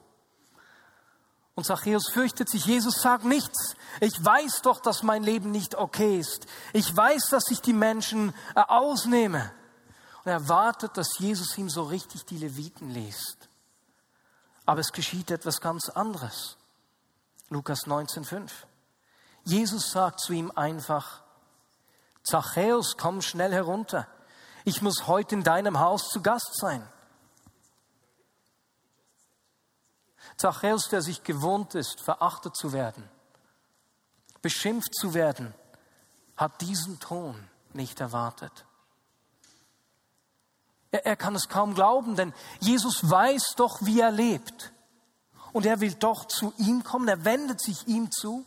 und 1.57 1.65
Zachäus 1.65 2.11
fürchtet 2.11 2.51
sich. 2.51 2.67
Jesus 2.67 3.01
sagt 3.01 3.25
nichts. 3.25 3.73
Ich 3.99 4.23
weiß 4.23 4.61
doch, 4.61 4.79
dass 4.79 5.01
mein 5.01 5.23
Leben 5.23 5.49
nicht 5.49 5.73
okay 5.73 6.19
ist. 6.19 6.45
Ich 6.71 6.95
weiß, 6.95 7.29
dass 7.31 7.49
ich 7.49 7.61
die 7.61 7.73
Menschen 7.73 8.31
äh, 8.53 8.59
ausnehme. 8.59 9.51
Und 10.23 10.31
er 10.31 10.47
wartet, 10.49 10.95
dass 10.97 11.17
Jesus 11.17 11.57
ihm 11.57 11.67
so 11.67 11.81
richtig 11.81 12.25
die 12.25 12.37
Leviten 12.37 12.91
liest. 12.91 13.49
Aber 14.67 14.81
es 14.81 14.91
geschieht 14.91 15.31
etwas 15.31 15.59
ganz 15.59 15.89
anderes. 15.89 16.57
Lukas 17.49 17.87
19,5. 17.87 18.51
Jesus 19.43 19.89
sagt 19.89 20.19
zu 20.19 20.33
ihm 20.33 20.51
einfach, 20.51 21.23
Zachäus, 22.21 22.97
komm 22.99 23.23
schnell 23.23 23.51
herunter. 23.51 24.07
Ich 24.63 24.83
muss 24.83 25.07
heute 25.07 25.33
in 25.33 25.43
deinem 25.43 25.79
Haus 25.79 26.09
zu 26.09 26.21
Gast 26.21 26.51
sein. 26.53 26.87
Zachäus, 30.35 30.89
der 30.89 31.01
sich 31.01 31.23
gewohnt 31.23 31.75
ist, 31.75 32.01
verachtet 32.01 32.55
zu 32.55 32.73
werden, 32.73 33.09
beschimpft 34.41 34.93
zu 34.93 35.13
werden, 35.13 35.53
hat 36.35 36.61
diesen 36.61 36.99
Ton 36.99 37.47
nicht 37.73 37.99
erwartet. 37.99 38.65
Er, 40.91 41.05
er 41.05 41.15
kann 41.15 41.35
es 41.35 41.49
kaum 41.49 41.73
glauben, 41.73 42.15
denn 42.15 42.33
Jesus 42.59 43.09
weiß 43.09 43.53
doch, 43.55 43.79
wie 43.81 43.99
er 43.99 44.11
lebt. 44.11 44.73
Und 45.53 45.65
er 45.65 45.79
will 45.79 45.93
doch 45.93 46.25
zu 46.25 46.53
ihm 46.57 46.83
kommen, 46.83 47.07
er 47.07 47.25
wendet 47.25 47.61
sich 47.61 47.87
ihm 47.87 48.11
zu. 48.11 48.45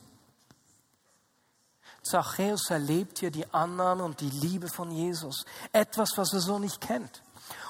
Zachäus 2.02 2.70
erlebt 2.70 3.18
hier 3.18 3.30
die 3.30 3.52
Annahme 3.52 4.04
und 4.04 4.20
die 4.20 4.30
Liebe 4.30 4.68
von 4.68 4.90
Jesus. 4.90 5.44
Etwas, 5.72 6.16
was 6.16 6.32
er 6.32 6.40
so 6.40 6.58
nicht 6.58 6.80
kennt. 6.80 7.22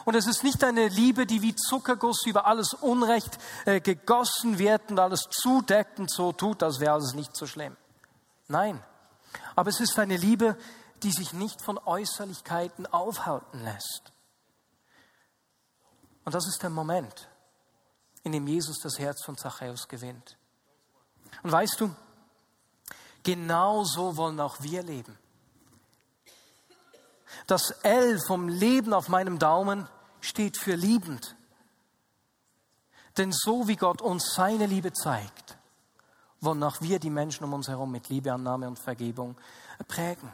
Und 0.05 0.15
es 0.15 0.27
ist 0.27 0.45
nicht 0.45 0.65
eine 0.65 0.89
Liebe, 0.89 1.27
die 1.27 1.43
wie 1.43 1.55
Zuckerguss 1.55 2.27
über 2.27 2.47
alles 2.47 2.75
Unrecht 2.75 3.39
äh, 3.65 3.81
gegossen 3.81 4.59
wird 4.59 4.91
und 4.91 4.99
alles 4.99 5.23
zudeckend 5.31 6.11
so 6.11 6.33
tut, 6.33 6.63
als 6.63 6.81
wäre 6.81 6.95
alles 6.95 7.15
nicht 7.15 7.37
so 7.37 7.47
schlimm. 7.47 7.77
Nein. 8.49 8.83
Aber 9.57 9.71
es 9.71 9.81
ist 9.81 9.99
eine 9.99 10.17
Liebe, 10.17 10.57
die 11.03 11.13
sich 11.13 11.33
nicht 11.33 11.63
von 11.63 11.79
Äußerlichkeiten 11.79 12.87
aufhalten 12.87 13.63
lässt. 13.65 14.13
Und 16.25 16.35
das 16.35 16.47
ist 16.47 16.63
der 16.63 16.71
Moment, 16.71 17.29
in 18.23 18.33
dem 18.33 18.47
Jesus 18.47 18.79
das 18.83 18.99
Herz 18.99 19.25
von 19.25 19.37
Zachäus 19.37 19.89
gewinnt. 19.89 20.37
Und 21.43 21.53
weißt 21.53 21.81
du, 21.81 21.95
genau 23.23 23.85
so 23.85 24.17
wollen 24.17 24.41
auch 24.41 24.61
wir 24.61 24.83
leben. 24.83 25.19
Das 27.51 27.73
L 27.83 28.21
vom 28.29 28.47
Leben 28.47 28.95
auf 28.95 29.09
meinem 29.09 29.41
Daumen 29.41 29.89
steht 30.21 30.57
für 30.57 30.77
liebend. 30.77 31.35
Denn 33.19 33.33
so 33.33 33.67
wie 33.67 33.75
Gott 33.75 34.01
uns 34.01 34.35
seine 34.37 34.67
Liebe 34.67 34.93
zeigt, 34.93 35.59
wollen 36.41 36.63
auch 36.63 36.81
wir 36.81 37.01
die 37.01 37.11
Menschen 37.11 37.43
um 37.43 37.53
uns 37.53 37.67
herum 37.67 37.91
mit 37.91 38.09
Liebe, 38.09 38.33
Annahme 38.33 38.69
und 38.69 38.79
Vergebung 38.79 39.37
prägen. 39.89 40.33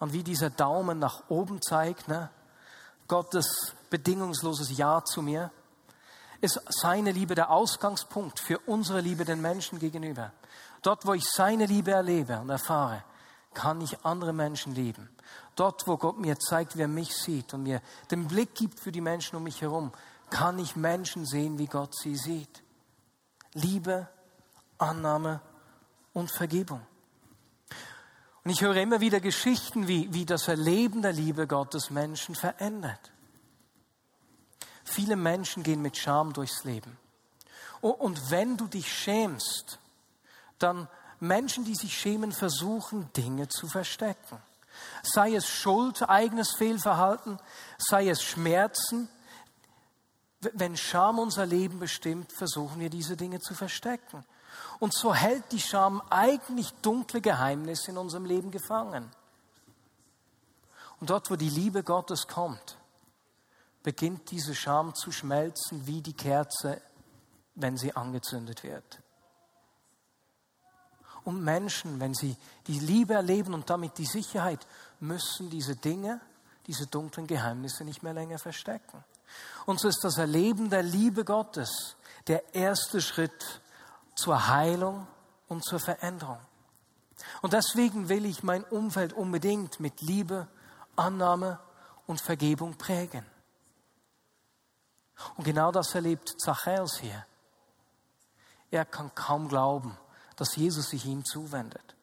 Und 0.00 0.12
wie 0.12 0.24
dieser 0.24 0.50
Daumen 0.50 0.98
nach 0.98 1.30
oben 1.30 1.62
zeigt, 1.62 2.08
ne, 2.08 2.28
Gottes 3.06 3.72
bedingungsloses 3.88 4.76
Ja 4.76 5.04
zu 5.04 5.22
mir, 5.22 5.52
ist 6.40 6.60
seine 6.70 7.12
Liebe 7.12 7.36
der 7.36 7.52
Ausgangspunkt 7.52 8.40
für 8.40 8.58
unsere 8.66 9.00
Liebe 9.00 9.24
den 9.24 9.40
Menschen 9.40 9.78
gegenüber. 9.78 10.32
Dort, 10.82 11.06
wo 11.06 11.14
ich 11.14 11.24
seine 11.24 11.66
Liebe 11.66 11.92
erlebe 11.92 12.40
und 12.40 12.50
erfahre, 12.50 13.04
kann 13.54 13.80
ich 13.80 14.04
andere 14.04 14.32
Menschen 14.32 14.74
lieben. 14.74 15.08
Dort, 15.58 15.88
wo 15.88 15.96
Gott 15.96 16.18
mir 16.18 16.38
zeigt, 16.38 16.76
wer 16.76 16.86
mich 16.86 17.16
sieht 17.16 17.52
und 17.52 17.64
mir 17.64 17.82
den 18.12 18.28
Blick 18.28 18.54
gibt 18.54 18.78
für 18.78 18.92
die 18.92 19.00
Menschen 19.00 19.34
um 19.34 19.42
mich 19.42 19.60
herum, 19.60 19.90
kann 20.30 20.56
ich 20.60 20.76
Menschen 20.76 21.26
sehen, 21.26 21.58
wie 21.58 21.66
Gott 21.66 21.96
sie 21.96 22.14
sieht. 22.14 22.62
Liebe, 23.54 24.06
Annahme 24.78 25.40
und 26.12 26.30
Vergebung. 26.30 26.80
Und 28.44 28.52
ich 28.52 28.60
höre 28.60 28.76
immer 28.76 29.00
wieder 29.00 29.18
Geschichten, 29.18 29.88
wie, 29.88 30.12
wie 30.14 30.24
das 30.24 30.46
Erleben 30.46 31.02
der 31.02 31.12
Liebe 31.12 31.48
Gottes 31.48 31.90
Menschen 31.90 32.36
verändert. 32.36 33.10
Viele 34.84 35.16
Menschen 35.16 35.64
gehen 35.64 35.82
mit 35.82 35.96
Scham 35.96 36.34
durchs 36.34 36.62
Leben. 36.62 36.96
Und 37.80 38.30
wenn 38.30 38.56
du 38.56 38.68
dich 38.68 38.92
schämst, 38.92 39.80
dann 40.60 40.86
Menschen, 41.18 41.64
die 41.64 41.74
sich 41.74 41.98
schämen, 41.98 42.30
versuchen, 42.30 43.12
Dinge 43.12 43.48
zu 43.48 43.66
verstecken. 43.66 44.38
Sei 45.02 45.34
es 45.34 45.48
Schuld, 45.48 46.08
eigenes 46.08 46.56
Fehlverhalten, 46.56 47.38
sei 47.78 48.08
es 48.08 48.22
Schmerzen. 48.22 49.08
Wenn 50.40 50.76
Scham 50.76 51.18
unser 51.18 51.46
Leben 51.46 51.78
bestimmt, 51.78 52.32
versuchen 52.32 52.80
wir 52.80 52.90
diese 52.90 53.16
Dinge 53.16 53.40
zu 53.40 53.54
verstecken. 53.54 54.24
Und 54.78 54.94
so 54.94 55.14
hält 55.14 55.50
die 55.52 55.60
Scham 55.60 56.02
eigentlich 56.10 56.72
dunkle 56.82 57.20
Geheimnisse 57.20 57.90
in 57.90 57.98
unserem 57.98 58.24
Leben 58.24 58.50
gefangen. 58.50 59.10
Und 61.00 61.10
dort, 61.10 61.30
wo 61.30 61.36
die 61.36 61.48
Liebe 61.48 61.82
Gottes 61.82 62.26
kommt, 62.26 62.76
beginnt 63.82 64.30
diese 64.30 64.54
Scham 64.54 64.94
zu 64.94 65.12
schmelzen 65.12 65.86
wie 65.86 66.02
die 66.02 66.12
Kerze, 66.12 66.80
wenn 67.54 67.76
sie 67.76 67.94
angezündet 67.94 68.62
wird. 68.62 69.00
Und 71.28 71.44
Menschen, 71.44 72.00
wenn 72.00 72.14
sie 72.14 72.38
die 72.68 72.78
Liebe 72.78 73.12
erleben 73.12 73.52
und 73.52 73.68
damit 73.68 73.98
die 73.98 74.06
Sicherheit, 74.06 74.66
müssen 74.98 75.50
diese 75.50 75.76
Dinge, 75.76 76.22
diese 76.66 76.86
dunklen 76.86 77.26
Geheimnisse 77.26 77.84
nicht 77.84 78.02
mehr 78.02 78.14
länger 78.14 78.38
verstecken. 78.38 79.04
Und 79.66 79.78
so 79.78 79.88
ist 79.88 80.02
das 80.02 80.16
Erleben 80.16 80.70
der 80.70 80.82
Liebe 80.82 81.26
Gottes 81.26 81.96
der 82.28 82.54
erste 82.54 83.02
Schritt 83.02 83.60
zur 84.14 84.48
Heilung 84.48 85.06
und 85.48 85.66
zur 85.66 85.80
Veränderung. 85.80 86.38
Und 87.42 87.52
deswegen 87.52 88.08
will 88.08 88.24
ich 88.24 88.42
mein 88.42 88.64
Umfeld 88.64 89.12
unbedingt 89.12 89.80
mit 89.80 90.00
Liebe, 90.00 90.48
Annahme 90.96 91.60
und 92.06 92.22
Vergebung 92.22 92.78
prägen. 92.78 93.26
Und 95.36 95.44
genau 95.44 95.72
das 95.72 95.94
erlebt 95.94 96.40
Zachäus 96.40 96.96
hier. 97.00 97.26
Er 98.70 98.86
kann 98.86 99.14
kaum 99.14 99.48
glauben, 99.48 99.94
dass 100.38 100.56
Jesus 100.56 100.90
sich 100.90 101.04
ihm 101.04 101.24
zuwendet. 101.24 101.94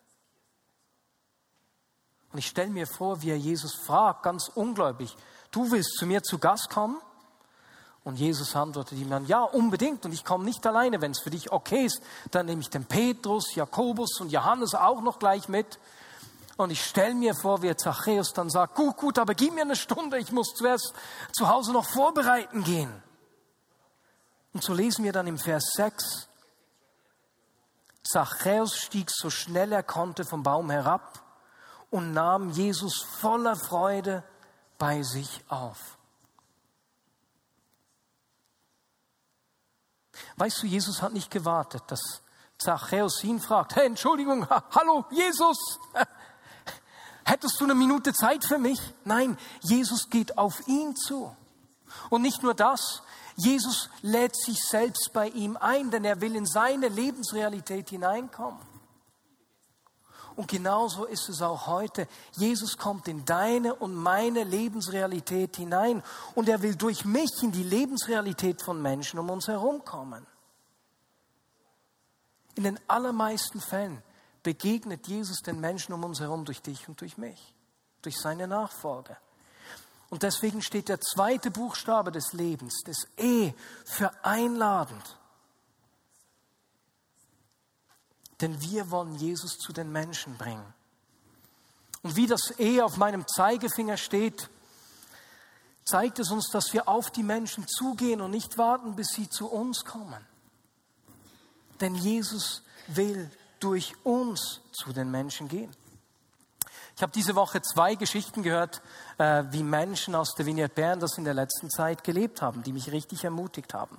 Und 2.31 2.39
ich 2.39 2.47
stelle 2.47 2.69
mir 2.69 2.85
vor, 2.85 3.21
wie 3.21 3.31
er 3.31 3.37
Jesus 3.37 3.73
fragt, 3.73 4.23
ganz 4.23 4.49
ungläubig, 4.53 5.15
du 5.51 5.71
willst 5.71 5.95
zu 5.97 6.05
mir 6.05 6.21
zu 6.21 6.37
Gast 6.37 6.69
kommen? 6.69 6.97
Und 8.03 8.19
Jesus 8.19 8.55
antwortet 8.55 8.99
ihm 8.99 9.09
dann, 9.09 9.25
ja, 9.25 9.41
unbedingt. 9.41 10.05
Und 10.05 10.11
ich 10.11 10.23
komme 10.23 10.43
nicht 10.43 10.67
alleine. 10.67 11.01
Wenn 11.01 11.11
es 11.11 11.21
für 11.21 11.31
dich 11.31 11.51
okay 11.51 11.85
ist, 11.85 12.01
dann 12.29 12.45
nehme 12.45 12.61
ich 12.61 12.69
den 12.69 12.85
Petrus, 12.85 13.55
Jakobus 13.55 14.19
und 14.19 14.31
Johannes 14.31 14.75
auch 14.75 15.01
noch 15.01 15.17
gleich 15.17 15.49
mit. 15.49 15.79
Und 16.57 16.69
ich 16.69 16.83
stelle 16.85 17.15
mir 17.15 17.33
vor, 17.33 17.63
wie 17.63 17.75
Zachäus 17.75 18.33
dann 18.33 18.49
sagt, 18.49 18.75
gut, 18.75 18.97
gut, 18.97 19.17
aber 19.17 19.33
gib 19.33 19.53
mir 19.55 19.61
eine 19.61 19.75
Stunde, 19.75 20.19
ich 20.19 20.31
muss 20.31 20.53
zuerst 20.55 20.93
zu 21.33 21.49
Hause 21.49 21.73
noch 21.73 21.85
vorbereiten 21.85 22.63
gehen. 22.63 22.91
Und 24.53 24.63
so 24.63 24.73
lesen 24.73 25.03
wir 25.03 25.11
dann 25.11 25.27
im 25.27 25.37
Vers 25.37 25.71
6, 25.75 26.27
Zachäus 28.05 28.77
stieg 28.77 29.09
so 29.11 29.29
schnell 29.29 29.71
er 29.71 29.83
konnte 29.83 30.25
vom 30.25 30.43
Baum 30.43 30.69
herab 30.69 31.23
und 31.89 32.13
nahm 32.13 32.51
Jesus 32.51 33.01
voller 33.01 33.55
Freude 33.55 34.23
bei 34.77 35.01
sich 35.01 35.43
auf. 35.49 35.97
Weißt 40.37 40.61
du, 40.61 40.67
Jesus 40.67 41.01
hat 41.01 41.13
nicht 41.13 41.31
gewartet, 41.31 41.83
dass 41.87 42.21
Zachäus 42.57 43.23
ihn 43.23 43.39
fragt, 43.39 43.75
hey, 43.75 43.87
Entschuldigung, 43.87 44.47
hallo, 44.49 45.05
Jesus, 45.09 45.57
hättest 47.25 47.59
du 47.59 47.65
eine 47.65 47.75
Minute 47.75 48.13
Zeit 48.13 48.45
für 48.45 48.57
mich? 48.57 48.79
Nein, 49.03 49.37
Jesus 49.61 50.09
geht 50.09 50.37
auf 50.37 50.67
ihn 50.67 50.95
zu. 50.95 51.35
Und 52.09 52.21
nicht 52.21 52.43
nur 52.43 52.53
das, 52.53 53.01
Jesus 53.35 53.89
lädt 54.01 54.35
sich 54.35 54.57
selbst 54.63 55.11
bei 55.11 55.27
ihm 55.29 55.57
ein, 55.57 55.91
denn 55.91 56.05
er 56.05 56.21
will 56.21 56.35
in 56.35 56.45
seine 56.45 56.87
Lebensrealität 56.87 57.89
hineinkommen. 57.89 58.61
Und 60.35 60.49
genauso 60.49 61.05
ist 61.05 61.29
es 61.29 61.41
auch 61.41 61.67
heute. 61.67 62.07
Jesus 62.33 62.77
kommt 62.77 63.07
in 63.07 63.23
deine 63.23 63.73
und 63.73 63.95
meine 63.95 64.43
Lebensrealität 64.43 65.55
hinein 65.55 66.03
und 66.33 66.49
er 66.49 66.61
will 66.61 66.75
durch 66.75 67.05
mich 67.05 67.31
in 67.41 67.51
die 67.51 67.63
Lebensrealität 67.63 68.61
von 68.61 68.81
Menschen 68.81 69.19
um 69.19 69.29
uns 69.29 69.47
herum 69.47 69.83
kommen. 69.85 70.25
In 72.55 72.63
den 72.63 72.79
allermeisten 72.87 73.61
Fällen 73.61 74.01
begegnet 74.43 75.07
Jesus 75.07 75.39
den 75.39 75.59
Menschen 75.59 75.93
um 75.93 76.03
uns 76.03 76.19
herum 76.19 76.45
durch 76.45 76.61
dich 76.61 76.87
und 76.87 76.99
durch 76.99 77.17
mich, 77.17 77.53
durch 78.01 78.17
seine 78.19 78.47
Nachfolger. 78.47 79.17
Und 80.09 80.23
deswegen 80.23 80.61
steht 80.61 80.89
der 80.89 81.01
zweite 81.01 81.51
Buchstabe 81.51 82.11
des 82.11 82.33
Lebens, 82.33 82.83
das 82.85 83.07
E, 83.17 83.53
für 83.85 84.11
einladend. 84.23 85.17
Denn 88.41 88.61
wir 88.61 88.91
wollen 88.91 89.15
Jesus 89.15 89.57
zu 89.57 89.73
den 89.73 89.91
Menschen 89.91 90.37
bringen. 90.37 90.73
Und 92.03 92.15
wie 92.15 92.27
das 92.27 92.53
E 92.59 92.81
auf 92.81 92.97
meinem 92.97 93.27
Zeigefinger 93.27 93.97
steht, 93.97 94.49
zeigt 95.85 96.19
es 96.19 96.31
uns, 96.31 96.49
dass 96.49 96.73
wir 96.73 96.87
auf 96.87 97.11
die 97.11 97.23
Menschen 97.23 97.67
zugehen 97.67 98.21
und 98.21 98.31
nicht 98.31 98.57
warten, 98.57 98.95
bis 98.95 99.07
sie 99.09 99.29
zu 99.29 99.47
uns 99.47 99.85
kommen. 99.85 100.23
Denn 101.81 101.95
Jesus 101.95 102.61
will 102.87 103.31
durch 103.59 103.95
uns 104.03 104.61
zu 104.71 104.93
den 104.93 105.09
Menschen 105.09 105.47
gehen. 105.47 105.75
Ich 106.95 107.01
habe 107.01 107.11
diese 107.11 107.35
Woche 107.35 107.61
zwei 107.61 107.95
Geschichten 107.95 108.41
gehört, 108.41 108.81
äh, 109.17 109.43
wie 109.51 109.63
Menschen 109.63 110.15
aus 110.15 110.33
der 110.33 110.45
Vignette 110.45 110.73
Bern 110.73 111.01
das 111.01 111.17
in 111.17 111.25
der 111.25 111.33
letzten 111.33 111.69
Zeit 111.69 112.05
gelebt 112.05 112.41
haben, 112.41 112.63
die 112.63 112.71
mich 112.71 112.91
richtig 112.91 113.25
ermutigt 113.25 113.73
haben. 113.73 113.97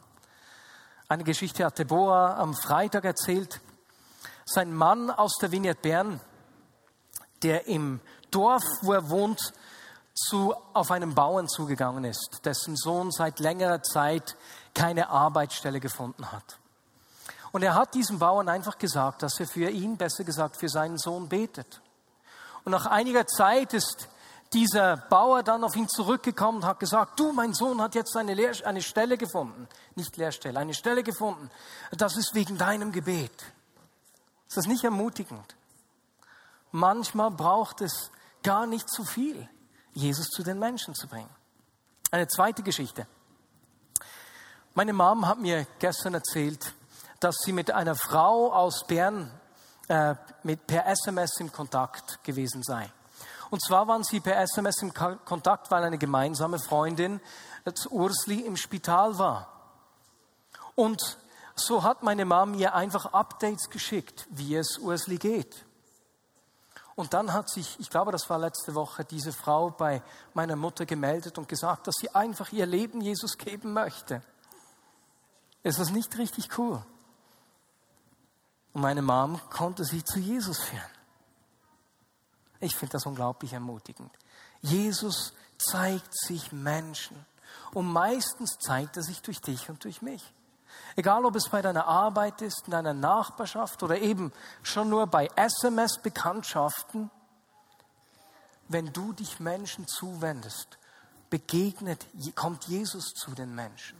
Eine 1.06 1.24
Geschichte 1.24 1.64
hat 1.64 1.78
Deborah 1.78 2.38
am 2.38 2.54
Freitag 2.54 3.04
erzählt. 3.04 3.60
Sein 4.46 4.74
Mann 4.74 5.10
aus 5.10 5.36
der 5.36 5.52
Vignette 5.52 5.80
Bern, 5.82 6.20
der 7.42 7.66
im 7.66 8.00
Dorf, 8.30 8.64
wo 8.80 8.94
er 8.94 9.10
wohnt, 9.10 9.52
zu, 10.14 10.54
auf 10.72 10.90
einen 10.90 11.14
Bauern 11.14 11.48
zugegangen 11.48 12.04
ist, 12.04 12.40
dessen 12.44 12.76
Sohn 12.76 13.12
seit 13.12 13.40
längerer 13.40 13.82
Zeit 13.82 14.36
keine 14.74 15.10
Arbeitsstelle 15.10 15.80
gefunden 15.80 16.32
hat. 16.32 16.58
Und 17.52 17.62
er 17.62 17.74
hat 17.74 17.92
diesem 17.92 18.18
Bauern 18.18 18.48
einfach 18.48 18.78
gesagt, 18.78 19.22
dass 19.22 19.38
er 19.38 19.46
für 19.46 19.68
ihn, 19.68 19.98
besser 19.98 20.24
gesagt 20.24 20.56
für 20.56 20.70
seinen 20.70 20.96
Sohn 20.96 21.28
betet. 21.28 21.82
Und 22.66 22.72
nach 22.72 22.86
einiger 22.86 23.28
Zeit 23.28 23.74
ist 23.74 24.08
dieser 24.52 24.96
Bauer 24.96 25.44
dann 25.44 25.62
auf 25.62 25.76
ihn 25.76 25.88
zurückgekommen 25.88 26.58
und 26.58 26.64
hat 26.64 26.80
gesagt, 26.80 27.20
du, 27.20 27.30
mein 27.30 27.54
Sohn 27.54 27.80
hat 27.80 27.94
jetzt 27.94 28.16
eine, 28.16 28.34
Lehr 28.34 28.52
eine 28.64 28.82
Stelle 28.82 29.16
gefunden, 29.16 29.68
nicht 29.94 30.16
Lehrstelle, 30.16 30.58
eine 30.58 30.74
Stelle 30.74 31.04
gefunden. 31.04 31.48
Das 31.92 32.16
ist 32.16 32.34
wegen 32.34 32.58
deinem 32.58 32.90
Gebet. 32.90 33.30
Ist 34.48 34.56
das 34.56 34.66
nicht 34.66 34.82
ermutigend? 34.82 35.54
Manchmal 36.72 37.30
braucht 37.30 37.82
es 37.82 38.10
gar 38.42 38.66
nicht 38.66 38.90
zu 38.90 39.04
viel, 39.04 39.48
Jesus 39.92 40.26
zu 40.26 40.42
den 40.42 40.58
Menschen 40.58 40.92
zu 40.96 41.06
bringen. 41.06 41.30
Eine 42.10 42.26
zweite 42.26 42.64
Geschichte. 42.64 43.06
Meine 44.74 44.92
Mom 44.92 45.28
hat 45.28 45.38
mir 45.38 45.68
gestern 45.78 46.14
erzählt, 46.14 46.74
dass 47.20 47.36
sie 47.44 47.52
mit 47.52 47.70
einer 47.70 47.94
Frau 47.94 48.52
aus 48.52 48.88
Bern 48.88 49.30
äh, 49.88 50.14
mit, 50.42 50.66
per 50.66 50.86
SMS 50.86 51.38
im 51.40 51.52
Kontakt 51.52 52.22
gewesen 52.24 52.62
sei. 52.62 52.90
Und 53.50 53.62
zwar 53.62 53.86
waren 53.86 54.02
sie 54.02 54.20
per 54.20 54.38
SMS 54.40 54.82
im 54.82 54.92
Kontakt, 54.92 55.70
weil 55.70 55.84
eine 55.84 55.98
gemeinsame 55.98 56.58
Freundin, 56.58 57.20
Ursli, 57.90 58.40
im 58.40 58.56
Spital 58.56 59.18
war. 59.18 59.52
Und 60.74 61.18
so 61.54 61.82
hat 61.82 62.02
meine 62.02 62.24
Mom 62.24 62.54
ihr 62.54 62.74
einfach 62.74 63.06
Updates 63.06 63.70
geschickt, 63.70 64.26
wie 64.30 64.56
es 64.56 64.78
Ursli 64.78 65.16
geht. 65.16 65.64
Und 66.96 67.12
dann 67.12 67.32
hat 67.32 67.50
sich, 67.50 67.78
ich 67.78 67.90
glaube, 67.90 68.10
das 68.10 68.28
war 68.30 68.38
letzte 68.38 68.74
Woche, 68.74 69.04
diese 69.04 69.32
Frau 69.32 69.70
bei 69.70 70.02
meiner 70.32 70.56
Mutter 70.56 70.86
gemeldet 70.86 71.38
und 71.38 71.48
gesagt, 71.48 71.86
dass 71.86 71.94
sie 72.00 72.14
einfach 72.14 72.52
ihr 72.52 72.66
Leben 72.66 73.00
Jesus 73.00 73.36
geben 73.36 73.72
möchte. 73.74 74.22
Ist 75.62 75.78
das 75.78 75.90
nicht 75.90 76.16
richtig 76.16 76.58
cool? 76.58 76.82
Und 78.76 78.82
meine 78.82 79.00
Mom 79.00 79.40
konnte 79.48 79.86
sie 79.86 80.04
zu 80.04 80.18
Jesus 80.18 80.60
führen. 80.60 80.82
Ich 82.60 82.76
finde 82.76 82.92
das 82.92 83.06
unglaublich 83.06 83.54
ermutigend. 83.54 84.12
Jesus 84.60 85.32
zeigt 85.56 86.14
sich 86.14 86.52
Menschen. 86.52 87.24
Und 87.72 87.90
meistens 87.90 88.58
zeigt 88.58 88.98
er 88.98 89.02
sich 89.02 89.22
durch 89.22 89.40
dich 89.40 89.70
und 89.70 89.82
durch 89.82 90.02
mich. 90.02 90.30
Egal, 90.94 91.24
ob 91.24 91.36
es 91.36 91.48
bei 91.48 91.62
deiner 91.62 91.86
Arbeit 91.86 92.42
ist, 92.42 92.64
in 92.66 92.72
deiner 92.72 92.92
Nachbarschaft 92.92 93.82
oder 93.82 93.98
eben 93.98 94.30
schon 94.62 94.90
nur 94.90 95.06
bei 95.06 95.30
SMS-Bekanntschaften, 95.36 97.10
wenn 98.68 98.92
du 98.92 99.14
dich 99.14 99.40
Menschen 99.40 99.88
zuwendest, 99.88 100.76
begegnet, 101.30 102.06
kommt 102.34 102.64
Jesus 102.64 103.14
zu 103.14 103.30
den 103.30 103.54
Menschen. 103.54 103.96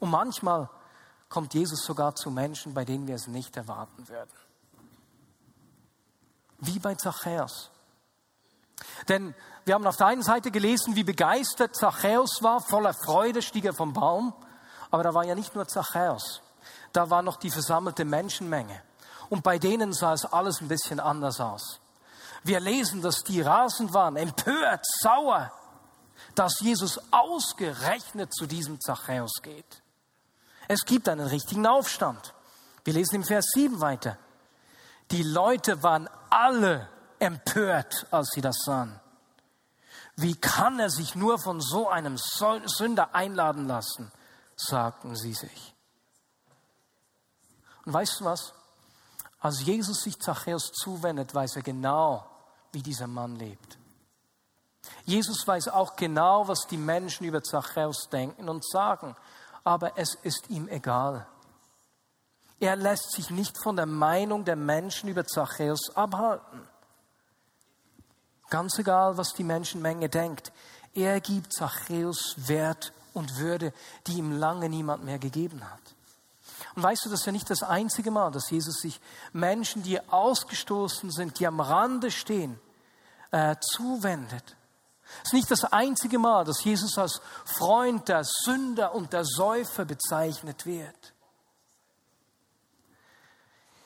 Und 0.00 0.08
manchmal 0.08 0.70
kommt 1.34 1.52
Jesus 1.52 1.84
sogar 1.84 2.14
zu 2.14 2.30
Menschen, 2.30 2.72
bei 2.72 2.86
denen 2.86 3.06
wir 3.06 3.16
es 3.16 3.26
nicht 3.26 3.56
erwarten 3.56 4.08
würden 4.08 4.30
wie 6.66 6.78
bei 6.78 6.94
Zachäus. 6.94 7.70
Denn 9.08 9.34
wir 9.64 9.74
haben 9.74 9.86
auf 9.86 9.96
der 9.96 10.08
einen 10.08 10.22
Seite 10.22 10.50
gelesen, 10.50 10.96
wie 10.96 11.04
begeistert 11.04 11.76
Zachäus 11.76 12.42
war, 12.42 12.60
voller 12.60 12.94
Freude 12.94 13.42
stieg 13.42 13.64
er 13.64 13.74
vom 13.74 13.92
Baum. 13.92 14.34
Aber 14.90 15.02
da 15.02 15.14
war 15.14 15.24
ja 15.24 15.34
nicht 15.34 15.54
nur 15.54 15.66
Zachäus, 15.66 16.42
da 16.92 17.10
war 17.10 17.22
noch 17.22 17.36
die 17.36 17.50
versammelte 17.50 18.04
Menschenmenge. 18.04 18.82
Und 19.30 19.42
bei 19.42 19.58
denen 19.58 19.92
sah 19.92 20.12
es 20.12 20.24
alles 20.24 20.60
ein 20.60 20.68
bisschen 20.68 21.00
anders 21.00 21.40
aus. 21.40 21.80
Wir 22.42 22.60
lesen, 22.60 23.00
dass 23.00 23.22
die 23.22 23.40
rasend 23.40 23.94
waren, 23.94 24.16
empört, 24.16 24.84
sauer, 25.00 25.50
dass 26.34 26.60
Jesus 26.60 27.00
ausgerechnet 27.10 28.34
zu 28.34 28.46
diesem 28.46 28.80
Zachäus 28.80 29.40
geht. 29.42 29.82
Es 30.68 30.84
gibt 30.84 31.08
einen 31.08 31.26
richtigen 31.26 31.66
Aufstand. 31.66 32.34
Wir 32.84 32.94
lesen 32.94 33.16
im 33.16 33.24
Vers 33.24 33.46
7 33.54 33.80
weiter. 33.80 34.18
Die 35.10 35.22
Leute 35.22 35.82
waren 35.82 36.08
alle 36.30 36.88
empört, 37.18 38.06
als 38.10 38.30
sie 38.30 38.40
das 38.40 38.56
sahen. 38.64 39.00
Wie 40.16 40.36
kann 40.36 40.78
er 40.78 40.90
sich 40.90 41.14
nur 41.14 41.38
von 41.38 41.60
so 41.60 41.88
einem 41.88 42.16
Sünder 42.18 43.14
einladen 43.14 43.66
lassen, 43.66 44.12
sagten 44.56 45.16
sie 45.16 45.34
sich. 45.34 45.74
Und 47.84 47.92
weißt 47.92 48.20
du 48.20 48.24
was? 48.24 48.54
Als 49.40 49.60
Jesus 49.62 50.02
sich 50.02 50.18
Zachäus 50.18 50.72
zuwendet, 50.72 51.34
weiß 51.34 51.56
er 51.56 51.62
genau, 51.62 52.24
wie 52.72 52.82
dieser 52.82 53.06
Mann 53.06 53.36
lebt. 53.36 53.78
Jesus 55.04 55.46
weiß 55.46 55.68
auch 55.68 55.96
genau, 55.96 56.48
was 56.48 56.66
die 56.66 56.76
Menschen 56.76 57.24
über 57.24 57.42
Zachäus 57.42 58.08
denken 58.10 58.48
und 58.48 58.66
sagen, 58.66 59.16
aber 59.64 59.98
es 59.98 60.14
ist 60.22 60.50
ihm 60.50 60.68
egal. 60.68 61.26
Er 62.60 62.76
lässt 62.76 63.12
sich 63.12 63.30
nicht 63.30 63.56
von 63.62 63.76
der 63.76 63.86
Meinung 63.86 64.44
der 64.44 64.56
Menschen 64.56 65.08
über 65.08 65.26
Zachäus 65.26 65.94
abhalten. 65.96 66.68
Ganz 68.50 68.78
egal, 68.78 69.16
was 69.16 69.32
die 69.32 69.42
Menschenmenge 69.42 70.08
denkt. 70.08 70.52
Er 70.94 71.20
gibt 71.20 71.52
Zachäus 71.52 72.36
Wert 72.36 72.92
und 73.14 73.36
Würde, 73.38 73.72
die 74.06 74.18
ihm 74.18 74.32
lange 74.32 74.68
niemand 74.68 75.04
mehr 75.04 75.18
gegeben 75.18 75.68
hat. 75.68 75.80
Und 76.76 76.82
weißt 76.82 77.04
du, 77.04 77.10
das 77.10 77.20
ist 77.20 77.26
ja 77.26 77.32
nicht 77.32 77.50
das 77.50 77.62
einzige 77.62 78.10
Mal, 78.10 78.30
dass 78.30 78.50
Jesus 78.50 78.76
sich 78.76 79.00
Menschen, 79.32 79.82
die 79.82 80.00
ausgestoßen 80.08 81.10
sind, 81.10 81.38
die 81.38 81.46
am 81.46 81.60
Rande 81.60 82.10
stehen, 82.10 82.60
äh, 83.30 83.56
zuwendet. 83.60 84.56
Es 85.22 85.28
ist 85.28 85.32
nicht 85.34 85.50
das 85.50 85.64
einzige 85.64 86.18
Mal, 86.18 86.44
dass 86.44 86.64
Jesus 86.64 86.98
als 86.98 87.20
Freund 87.44 88.08
der 88.08 88.22
Sünder 88.24 88.94
und 88.94 89.12
der 89.12 89.24
Säufer 89.24 89.84
bezeichnet 89.84 90.66
wird. 90.66 91.12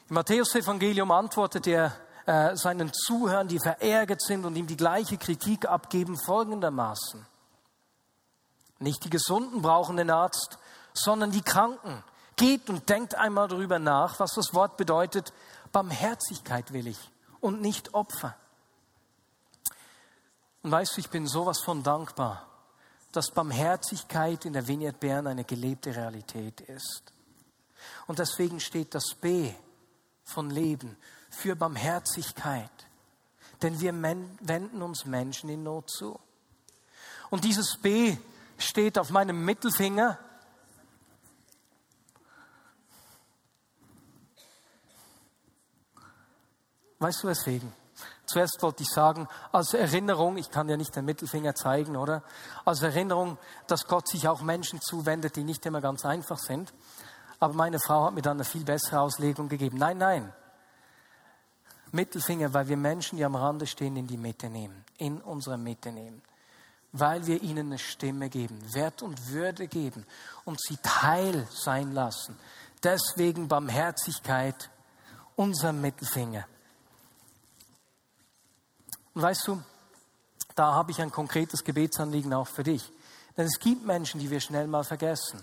Im 0.09 0.14
Matthäus-Evangelium 0.14 1.11
antwortet 1.11 1.66
er 1.66 1.92
äh, 2.26 2.57
seinen 2.57 2.92
Zuhörern, 2.92 3.48
die 3.48 3.59
verärgert 3.59 4.22
sind 4.22 4.44
und 4.44 4.57
ihm 4.57 4.66
die 4.66 4.76
gleiche 4.76 5.18
Kritik 5.18 5.66
abgeben, 5.66 6.18
folgendermaßen. 6.18 7.26
Nicht 8.78 9.04
die 9.04 9.11
Gesunden 9.11 9.61
brauchen 9.61 9.96
den 9.96 10.11
Arzt, 10.11 10.59
sondern 10.94 11.31
die 11.31 11.42
Kranken. 11.42 12.02
Geht 12.37 12.70
und 12.70 12.88
denkt 12.88 13.16
einmal 13.16 13.48
darüber 13.48 13.78
nach, 13.78 14.20
was 14.20 14.35
das 14.35 14.54
Wort 14.54 14.76
bedeutet. 14.76 15.33
Barmherzigkeit 15.72 16.72
will 16.72 16.87
ich 16.87 16.98
und 17.40 17.61
nicht 17.61 17.94
Opfer. 17.94 18.37
Und 20.62 20.71
weißt 20.71 20.97
du, 20.97 21.01
ich 21.01 21.11
bin 21.11 21.27
sowas 21.27 21.61
von 21.64 21.83
dankbar, 21.83 22.47
dass 23.12 23.31
Barmherzigkeit 23.31 24.44
in 24.44 24.53
der 24.53 24.66
Vineyard 24.66 25.01
Bern 25.01 25.27
eine 25.27 25.44
gelebte 25.44 25.94
Realität 25.94 26.61
ist. 26.62 27.12
Und 28.07 28.18
deswegen 28.18 28.61
steht 28.61 28.94
das 28.94 29.14
B 29.21 29.53
von 30.25 30.51
Leben, 30.51 30.97
für 31.31 31.55
Barmherzigkeit. 31.57 32.71
Denn 33.62 33.81
wir 33.81 33.92
wenden 33.92 34.83
uns 34.83 35.05
Menschen 35.05 35.51
in 35.51 35.62
Not 35.62 35.90
zu. 35.90 36.18
Und 37.31 37.44
dieses 37.44 37.77
B 37.77 38.16
steht 38.57 38.99
auf 38.99 39.11
meinem 39.11 39.44
Mittelfinger. 39.44 40.18
Weißt 46.99 47.23
du 47.23 47.29
weswegen? 47.29 47.73
Zuerst 48.29 48.59
wollte 48.61 48.83
ich 48.83 48.91
sagen, 48.91 49.27
als 49.53 49.73
Erinnerung, 49.73 50.37
ich 50.37 50.51
kann 50.51 50.69
ja 50.69 50.77
nicht 50.77 50.95
den 50.95 51.07
Mittelfinger 51.07 51.55
zeigen, 51.55 51.97
oder? 51.97 52.23
Als 52.67 52.83
Erinnerung, 52.83 53.38
dass 53.67 53.87
Gott 53.87 54.07
sich 54.07 54.29
auch 54.29 54.43
Menschen 54.43 54.83
zuwendet, 54.83 55.37
die 55.37 55.45
nicht 55.45 55.64
immer 55.64 55.81
ganz 55.81 56.05
einfach 56.05 56.38
sind. 56.38 56.75
Aber 57.41 57.55
meine 57.55 57.79
Frau 57.81 58.05
hat 58.05 58.12
mir 58.12 58.21
dann 58.21 58.37
eine 58.37 58.45
viel 58.45 58.64
bessere 58.64 59.01
Auslegung 59.01 59.49
gegeben. 59.49 59.79
Nein, 59.79 59.97
nein. 59.97 60.33
Mittelfinger, 61.91 62.53
weil 62.53 62.69
wir 62.69 62.77
Menschen, 62.77 63.17
die 63.17 63.25
am 63.25 63.35
Rande 63.35 63.67
stehen, 63.67 63.97
in 63.97 64.07
die 64.07 64.19
Mitte 64.19 64.51
nehmen, 64.51 64.85
in 64.99 65.23
unsere 65.23 65.57
Mitte 65.57 65.91
nehmen. 65.91 66.21
Weil 66.93 67.27
wir 67.27 67.43
ihnen 67.43 67.69
eine 67.69 67.79
Stimme 67.79 68.29
geben, 68.29 68.61
Wert 68.75 69.01
und 69.01 69.31
Würde 69.31 69.69
geben 69.69 70.05
und 70.45 70.61
sie 70.61 70.77
Teil 70.83 71.49
sein 71.51 71.93
lassen. 71.93 72.38
Deswegen 72.83 73.49
Barmherzigkeit, 73.49 74.71
unser 75.35 75.73
Mittelfinger. 75.73 76.47
Und 79.18 79.24
weißt 79.24 79.48
du, 79.48 79.61
da 80.54 80.74
habe 80.74 80.92
ich 80.92 81.02
ein 81.02 81.11
konkretes 81.11 81.64
Gebetsanliegen 81.64 82.33
auch 82.33 82.46
für 82.46 82.62
dich. 82.62 82.88
Denn 83.37 83.46
es 83.46 83.59
gibt 83.59 83.85
Menschen, 83.85 84.20
die 84.20 84.31
wir 84.31 84.38
schnell 84.38 84.68
mal 84.68 84.85
vergessen. 84.85 85.42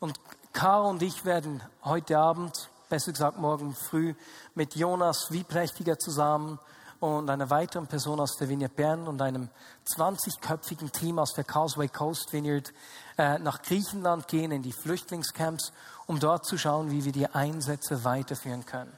Und 0.00 0.18
Caro 0.52 0.90
und 0.90 1.00
ich 1.00 1.24
werden 1.24 1.62
heute 1.84 2.18
Abend, 2.18 2.68
besser 2.88 3.12
gesagt 3.12 3.38
morgen 3.38 3.76
früh, 3.76 4.16
mit 4.56 4.74
Jonas 4.74 5.30
Wieprächtiger 5.30 5.96
zusammen 5.96 6.58
und 6.98 7.30
einer 7.30 7.50
weiteren 7.50 7.86
Person 7.86 8.18
aus 8.18 8.36
der 8.36 8.48
Vineyard 8.48 8.74
Bern 8.74 9.06
und 9.06 9.22
einem 9.22 9.48
20-köpfigen 9.94 10.90
Team 10.90 11.20
aus 11.20 11.34
der 11.34 11.44
Causeway 11.44 11.86
Coast 11.86 12.32
Vineyard 12.32 12.72
äh, 13.16 13.38
nach 13.38 13.62
Griechenland 13.62 14.26
gehen, 14.26 14.50
in 14.50 14.62
die 14.62 14.72
Flüchtlingscamps, 14.72 15.72
um 16.06 16.18
dort 16.18 16.46
zu 16.46 16.58
schauen, 16.58 16.90
wie 16.90 17.04
wir 17.04 17.12
die 17.12 17.28
Einsätze 17.28 18.02
weiterführen 18.02 18.66
können. 18.66 18.97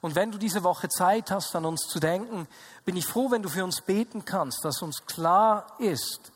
Und 0.00 0.14
wenn 0.14 0.30
du 0.30 0.38
diese 0.38 0.62
Woche 0.62 0.88
Zeit 0.88 1.30
hast, 1.30 1.54
an 1.56 1.64
uns 1.64 1.82
zu 1.88 1.98
denken, 1.98 2.46
bin 2.84 2.96
ich 2.96 3.06
froh, 3.06 3.30
wenn 3.30 3.42
du 3.42 3.48
für 3.48 3.64
uns 3.64 3.80
beten 3.80 4.24
kannst, 4.24 4.64
dass 4.64 4.82
uns 4.82 5.04
klar 5.06 5.66
ist 5.78 6.32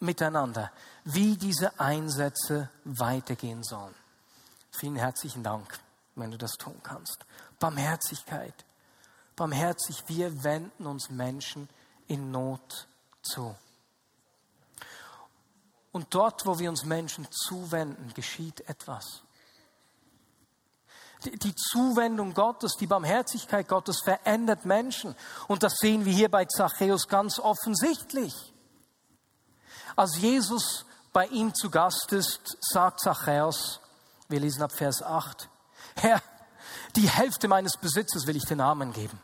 miteinander, 0.00 0.70
wie 1.04 1.36
diese 1.36 1.78
Einsätze 1.78 2.70
weitergehen 2.84 3.62
sollen. 3.62 3.94
Vielen 4.72 4.96
herzlichen 4.96 5.42
Dank, 5.42 5.78
wenn 6.16 6.30
du 6.30 6.38
das 6.38 6.52
tun 6.52 6.80
kannst. 6.82 7.24
Barmherzigkeit. 7.58 8.54
Barmherzig, 9.36 10.04
wir 10.08 10.42
wenden 10.42 10.86
uns 10.86 11.10
Menschen 11.10 11.68
in 12.08 12.30
Not 12.30 12.88
zu. 13.22 13.54
Und 15.92 16.14
dort, 16.14 16.46
wo 16.46 16.58
wir 16.58 16.68
uns 16.68 16.84
Menschen 16.84 17.26
zuwenden, 17.30 18.12
geschieht 18.14 18.60
etwas. 18.68 19.22
Die 21.24 21.54
Zuwendung 21.54 22.32
Gottes, 22.32 22.76
die 22.78 22.86
Barmherzigkeit 22.86 23.66
Gottes 23.66 24.00
verändert 24.02 24.64
Menschen. 24.64 25.16
Und 25.48 25.62
das 25.62 25.74
sehen 25.78 26.04
wir 26.04 26.12
hier 26.12 26.30
bei 26.30 26.44
Zachäus 26.44 27.08
ganz 27.08 27.40
offensichtlich. 27.40 28.34
Als 29.96 30.18
Jesus 30.18 30.84
bei 31.12 31.26
ihm 31.26 31.54
zu 31.54 31.70
Gast 31.70 32.12
ist, 32.12 32.56
sagt 32.60 33.00
Zachäus, 33.00 33.80
wir 34.28 34.38
lesen 34.38 34.62
ab 34.62 34.72
Vers 34.72 35.02
8, 35.02 35.48
Herr, 35.96 36.22
die 36.94 37.08
Hälfte 37.08 37.48
meines 37.48 37.76
Besitzes 37.76 38.26
will 38.26 38.36
ich 38.36 38.44
den 38.44 38.60
Armen 38.60 38.92
geben. 38.92 39.20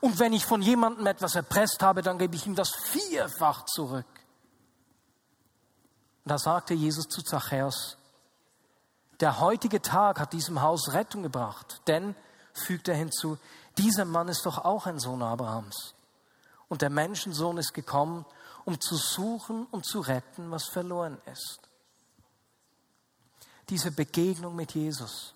Und 0.00 0.18
wenn 0.18 0.32
ich 0.32 0.46
von 0.46 0.62
jemandem 0.62 1.06
etwas 1.06 1.34
erpresst 1.34 1.82
habe, 1.82 2.02
dann 2.02 2.18
gebe 2.18 2.36
ich 2.36 2.46
ihm 2.46 2.54
das 2.54 2.70
vierfach 2.70 3.64
zurück. 3.66 4.06
Da 6.24 6.38
sagte 6.38 6.72
Jesus 6.74 7.06
zu 7.08 7.22
Zachäus, 7.22 7.98
der 9.20 9.40
heutige 9.40 9.80
Tag 9.80 10.20
hat 10.20 10.32
diesem 10.32 10.60
Haus 10.62 10.92
Rettung 10.92 11.22
gebracht, 11.22 11.80
denn, 11.86 12.14
fügt 12.52 12.88
er 12.88 12.96
hinzu, 12.96 13.38
dieser 13.78 14.04
Mann 14.04 14.28
ist 14.28 14.46
doch 14.46 14.64
auch 14.64 14.86
ein 14.86 14.98
Sohn 14.98 15.22
Abrahams. 15.22 15.94
Und 16.68 16.82
der 16.82 16.90
Menschensohn 16.90 17.58
ist 17.58 17.74
gekommen, 17.74 18.24
um 18.64 18.80
zu 18.80 18.96
suchen 18.96 19.66
und 19.66 19.86
zu 19.86 20.00
retten, 20.00 20.50
was 20.50 20.66
verloren 20.66 21.20
ist. 21.30 21.60
Diese 23.68 23.90
Begegnung 23.90 24.54
mit 24.56 24.74
Jesus 24.74 25.34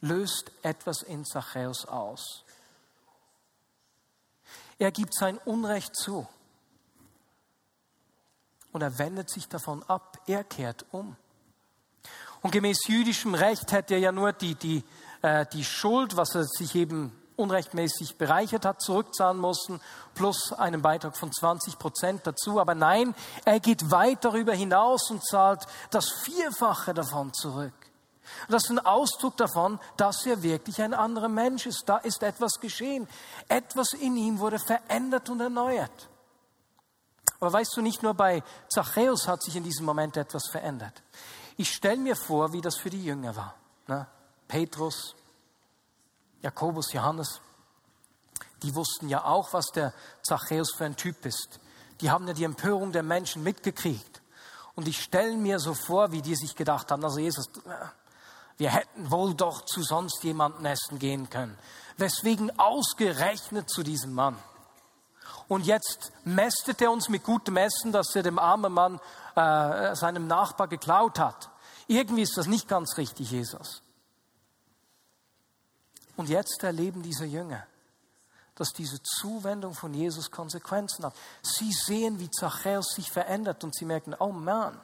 löst 0.00 0.50
etwas 0.62 1.02
in 1.02 1.24
Zachäus 1.24 1.84
aus. 1.86 2.44
Er 4.78 4.92
gibt 4.92 5.14
sein 5.14 5.38
Unrecht 5.38 5.96
zu 5.96 6.28
und 8.72 8.82
er 8.82 8.98
wendet 8.98 9.30
sich 9.30 9.48
davon 9.48 9.82
ab, 9.84 10.20
er 10.26 10.44
kehrt 10.44 10.84
um. 10.92 11.16
Und 12.46 12.52
gemäß 12.52 12.86
jüdischem 12.86 13.34
Recht 13.34 13.72
hätte 13.72 13.94
er 13.94 13.98
ja 13.98 14.12
nur 14.12 14.32
die, 14.32 14.54
die, 14.54 14.84
äh, 15.20 15.46
die 15.52 15.64
Schuld, 15.64 16.16
was 16.16 16.36
er 16.36 16.44
sich 16.44 16.76
eben 16.76 17.10
unrechtmäßig 17.34 18.18
bereichert 18.18 18.64
hat, 18.64 18.80
zurückzahlen 18.80 19.40
müssen, 19.40 19.80
plus 20.14 20.52
einen 20.52 20.80
Beitrag 20.80 21.16
von 21.16 21.32
20 21.32 21.76
Prozent 21.76 22.24
dazu. 22.24 22.60
Aber 22.60 22.76
nein, 22.76 23.16
er 23.44 23.58
geht 23.58 23.90
weit 23.90 24.24
darüber 24.24 24.54
hinaus 24.54 25.10
und 25.10 25.26
zahlt 25.26 25.66
das 25.90 26.08
Vierfache 26.22 26.94
davon 26.94 27.34
zurück. 27.34 27.74
Das 28.48 28.62
ist 28.62 28.70
ein 28.70 28.78
Ausdruck 28.78 29.36
davon, 29.38 29.80
dass 29.96 30.24
er 30.24 30.44
wirklich 30.44 30.80
ein 30.80 30.94
anderer 30.94 31.28
Mensch 31.28 31.66
ist. 31.66 31.82
Da 31.88 31.96
ist 31.96 32.22
etwas 32.22 32.60
geschehen. 32.60 33.08
Etwas 33.48 33.92
in 33.92 34.16
ihm 34.16 34.38
wurde 34.38 34.60
verändert 34.60 35.28
und 35.30 35.40
erneuert. 35.40 36.08
Aber 37.40 37.52
weißt 37.52 37.76
du, 37.76 37.82
nicht 37.82 38.04
nur 38.04 38.14
bei 38.14 38.44
Zachäus 38.68 39.26
hat 39.26 39.42
sich 39.42 39.56
in 39.56 39.64
diesem 39.64 39.84
Moment 39.84 40.16
etwas 40.16 40.46
verändert. 40.48 41.02
Ich 41.56 41.72
stelle 41.72 41.96
mir 41.96 42.16
vor, 42.16 42.52
wie 42.52 42.60
das 42.60 42.76
für 42.76 42.90
die 42.90 43.04
Jünger 43.04 43.34
war. 43.34 43.54
Ne? 43.86 44.06
Petrus, 44.48 45.14
Jakobus, 46.42 46.92
Johannes, 46.92 47.40
die 48.62 48.74
wussten 48.74 49.08
ja 49.08 49.24
auch, 49.24 49.52
was 49.52 49.66
der 49.74 49.92
Zachäus 50.22 50.72
für 50.76 50.84
ein 50.84 50.96
Typ 50.96 51.24
ist. 51.24 51.60
Die 52.00 52.10
haben 52.10 52.26
ja 52.28 52.34
die 52.34 52.44
Empörung 52.44 52.92
der 52.92 53.02
Menschen 53.02 53.42
mitgekriegt. 53.42 54.22
Und 54.74 54.86
ich 54.86 55.02
stelle 55.02 55.36
mir 55.36 55.58
so 55.58 55.72
vor, 55.74 56.12
wie 56.12 56.20
die 56.20 56.36
sich 56.36 56.54
gedacht 56.54 56.90
haben, 56.90 57.02
also 57.02 57.18
Jesus, 57.18 57.46
wir 58.58 58.70
hätten 58.70 59.10
wohl 59.10 59.34
doch 59.34 59.64
zu 59.64 59.82
sonst 59.82 60.22
jemandem 60.22 60.66
essen 60.66 60.98
gehen 60.98 61.30
können. 61.30 61.56
Weswegen 61.96 62.58
ausgerechnet 62.58 63.70
zu 63.70 63.82
diesem 63.82 64.12
Mann? 64.12 64.36
Und 65.48 65.64
jetzt 65.64 66.12
mästet 66.24 66.82
er 66.82 66.90
uns 66.90 67.08
mit 67.08 67.22
gutem 67.22 67.56
Essen, 67.56 67.92
dass 67.92 68.14
er 68.14 68.22
dem 68.22 68.38
armen 68.38 68.72
Mann 68.72 69.00
äh, 69.36 69.94
seinem 69.94 70.26
Nachbar 70.26 70.68
geklaut 70.68 71.18
hat. 71.18 71.50
Irgendwie 71.86 72.22
ist 72.22 72.36
das 72.36 72.46
nicht 72.46 72.68
ganz 72.68 72.96
richtig, 72.96 73.30
Jesus. 73.30 73.82
Und 76.16 76.28
jetzt 76.28 76.62
erleben 76.62 77.02
diese 77.02 77.26
Jünger, 77.26 77.66
dass 78.54 78.70
diese 78.70 79.02
Zuwendung 79.02 79.74
von 79.74 79.92
Jesus 79.92 80.30
Konsequenzen 80.30 81.04
hat. 81.04 81.14
Sie 81.42 81.70
sehen, 81.72 82.18
wie 82.18 82.30
Zachäus 82.30 82.94
sich 82.94 83.10
verändert 83.10 83.62
und 83.64 83.74
sie 83.74 83.84
merken, 83.84 84.14
oh 84.18 84.32
Mann, 84.32 84.80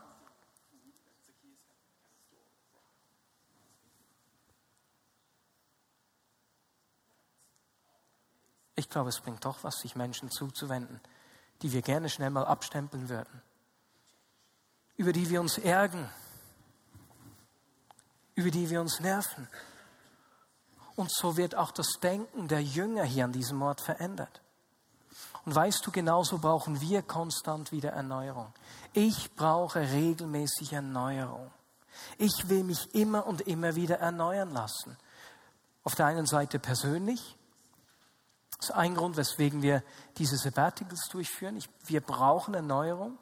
Ich 8.83 8.88
glaube, 8.88 9.11
es 9.11 9.21
bringt 9.21 9.45
doch 9.45 9.62
was, 9.62 9.79
sich 9.79 9.95
Menschen 9.95 10.31
zuzuwenden, 10.31 11.01
die 11.62 11.73
wir 11.73 11.83
gerne 11.83 12.09
schnell 12.09 12.31
mal 12.31 12.45
abstempeln 12.45 13.09
würden, 13.09 13.43
über 14.96 15.12
die 15.12 15.28
wir 15.31 15.40
uns 15.40 15.59
ärgern, 15.59 16.09
über 18.35 18.50
die 18.50 18.70
wir 18.70 18.81
uns 18.81 19.00
nerven. 19.00 19.48
Und 20.96 21.11
so 21.12 21.37
wird 21.37 21.55
auch 21.55 21.70
das 21.70 21.98
Denken 22.02 22.48
der 22.48 22.62
Jünger 22.62 23.05
hier 23.05 23.24
an 23.24 23.33
diesem 23.33 23.62
Ort 23.62 23.81
verändert. 23.81 24.42
Und 25.44 25.55
weißt 25.55 25.85
du, 25.87 25.90
genauso 25.90 26.38
brauchen 26.38 26.81
wir 26.81 27.02
konstant 27.02 27.72
wieder 27.72 27.90
Erneuerung. 27.90 28.52
Ich 28.92 29.35
brauche 29.35 29.81
regelmäßig 29.81 30.72
Erneuerung. 30.72 31.50
Ich 32.18 32.48
will 32.48 32.64
mich 32.64 32.94
immer 32.94 33.26
und 33.26 33.42
immer 33.42 33.74
wieder 33.74 33.98
erneuern 33.98 34.50
lassen. 34.50 34.96
Auf 35.85 35.94
der 35.94 36.07
einen 36.07 36.26
Seite 36.26 36.59
persönlich, 36.59 37.37
das 38.59 38.70
ist 38.70 38.74
ein 38.76 38.94
Grund, 38.94 39.16
weswegen 39.16 39.62
wir 39.62 39.83
diese 40.18 40.37
Sabbaticals 40.37 41.09
durchführen. 41.11 41.57
Ich, 41.57 41.68
wir 41.87 42.00
brauchen 42.00 42.55
Erneuerung. 42.55 43.18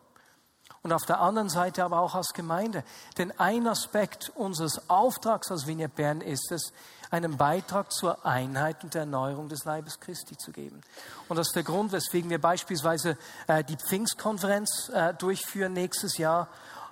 Und 0.83 0.93
auf 0.93 1.05
der 1.05 1.21
anderen 1.21 1.51
Seite 1.51 1.85
aber 1.85 2.01
auch 2.01 2.15
als 2.15 2.33
Gemeinde. 2.33 2.85
Denn 3.19 3.39
ein 3.39 3.67
Aspekt 3.67 4.33
unseres 4.35 4.89
Auftrags 4.89 5.51
als 5.51 5.67
Vineyard 5.67 5.95
Bern 5.95 6.21
ist 6.21 6.51
es, 6.53 6.73
einen 7.11 7.37
Beitrag 7.37 7.93
zur 7.93 8.25
Einheit 8.25 8.85
und 8.85 8.95
der 8.95 9.01
Erneuerung 9.01 9.49
des 9.49 9.65
Leibes 9.65 9.99
Christi 9.99 10.37
zu 10.37 10.53
geben. 10.53 10.81
Und 11.29 11.37
das 11.37 11.49
ist 11.49 11.57
der 11.57 11.65
Grund, 11.65 11.91
weswegen 11.93 12.31
wir 12.31 12.41
beispielsweise 12.41 13.19
äh, 13.49 13.65
die 13.65 13.77
Pfingstkonferenz 13.77 14.91
äh, 14.95 15.13
durchführen 15.15 15.73
nächstes 15.73 16.19
Jahr 16.19 16.49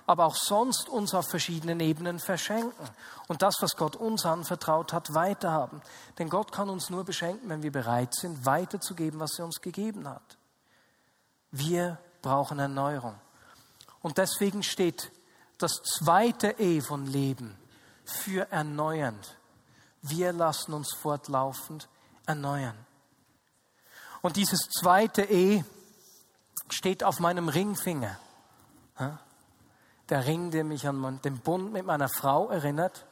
aber 0.09 0.25
auch 0.25 0.35
sonst 0.35 0.89
uns 0.89 1.13
auf 1.13 1.29
verschiedenen 1.29 1.79
Ebenen 1.79 2.17
verschenken 2.17 2.89
und 3.27 3.43
das, 3.43 3.57
was 3.59 3.75
Gott 3.75 3.95
uns 3.95 4.25
anvertraut 4.25 4.91
hat, 4.91 5.13
weiterhaben. 5.13 5.83
Denn 6.17 6.29
Gott 6.29 6.51
kann 6.51 6.67
uns 6.67 6.89
nur 6.89 7.03
beschenken, 7.03 7.47
wenn 7.47 7.61
wir 7.61 7.71
bereit 7.71 8.15
sind, 8.15 8.43
weiterzugeben, 8.43 9.19
was 9.19 9.37
er 9.37 9.45
uns 9.45 9.61
gegeben 9.61 10.09
hat. 10.09 10.39
Wir 11.51 11.99
brauchen 12.23 12.57
Erneuerung. 12.57 13.13
Und 14.01 14.17
deswegen 14.17 14.63
steht 14.63 15.11
das 15.57 15.81
zweite 15.83 16.51
E 16.59 16.81
von 16.81 17.05
Leben 17.05 17.57
für 18.05 18.49
erneuernd. 18.51 19.37
Wir 20.01 20.31
lassen 20.31 20.73
uns 20.73 20.93
fortlaufend 20.93 21.89
erneuern. 22.25 22.77
Und 24.21 24.35
dieses 24.35 24.59
zweite 24.69 25.23
E 25.23 25.63
steht 26.69 27.03
auf 27.03 27.19
meinem 27.19 27.49
Ringfinger 27.49 28.17
der 30.09 30.25
Ring, 30.25 30.51
der 30.51 30.63
mich 30.63 30.87
an 30.87 31.21
den 31.23 31.39
Bund 31.39 31.71
mit 31.71 31.85
meiner 31.85 32.09
Frau 32.09 32.49
erinnert 32.49 33.05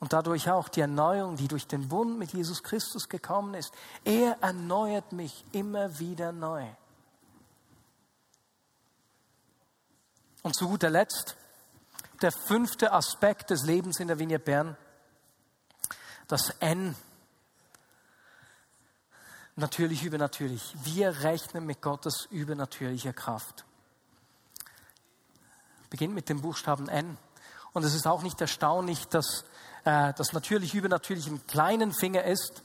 und 0.00 0.12
dadurch 0.12 0.50
auch 0.50 0.68
die 0.68 0.80
Erneuerung, 0.80 1.36
die 1.36 1.48
durch 1.48 1.66
den 1.66 1.88
Bund 1.88 2.18
mit 2.18 2.32
Jesus 2.32 2.62
Christus 2.62 3.08
gekommen 3.08 3.54
ist. 3.54 3.72
Er 4.04 4.36
erneuert 4.42 5.12
mich 5.12 5.44
immer 5.52 5.98
wieder 5.98 6.32
neu. 6.32 6.66
Und 10.46 10.54
zu 10.54 10.68
guter 10.68 10.90
Letzt, 10.90 11.34
der 12.22 12.30
fünfte 12.30 12.92
Aspekt 12.92 13.50
des 13.50 13.64
Lebens 13.64 13.98
in 13.98 14.06
der 14.06 14.20
Vinie 14.20 14.38
Bern, 14.38 14.76
das 16.28 16.50
N. 16.60 16.94
Natürlich 19.56 20.04
übernatürlich. 20.04 20.72
Wir 20.84 21.24
rechnen 21.24 21.66
mit 21.66 21.82
Gottes 21.82 22.28
übernatürlicher 22.30 23.12
Kraft 23.12 23.64
beginnt 25.90 26.14
mit 26.14 26.28
dem 26.28 26.40
Buchstaben 26.40 26.88
N. 26.88 27.18
Und 27.72 27.82
es 27.82 27.94
ist 27.94 28.06
auch 28.06 28.22
nicht 28.22 28.40
erstaunlich, 28.40 29.08
dass 29.08 29.44
äh, 29.84 30.12
das 30.14 30.32
natürlich 30.32 30.76
übernatürlich 30.76 31.26
im 31.26 31.44
kleinen 31.48 31.92
Finger 31.92 32.22
ist. 32.22 32.62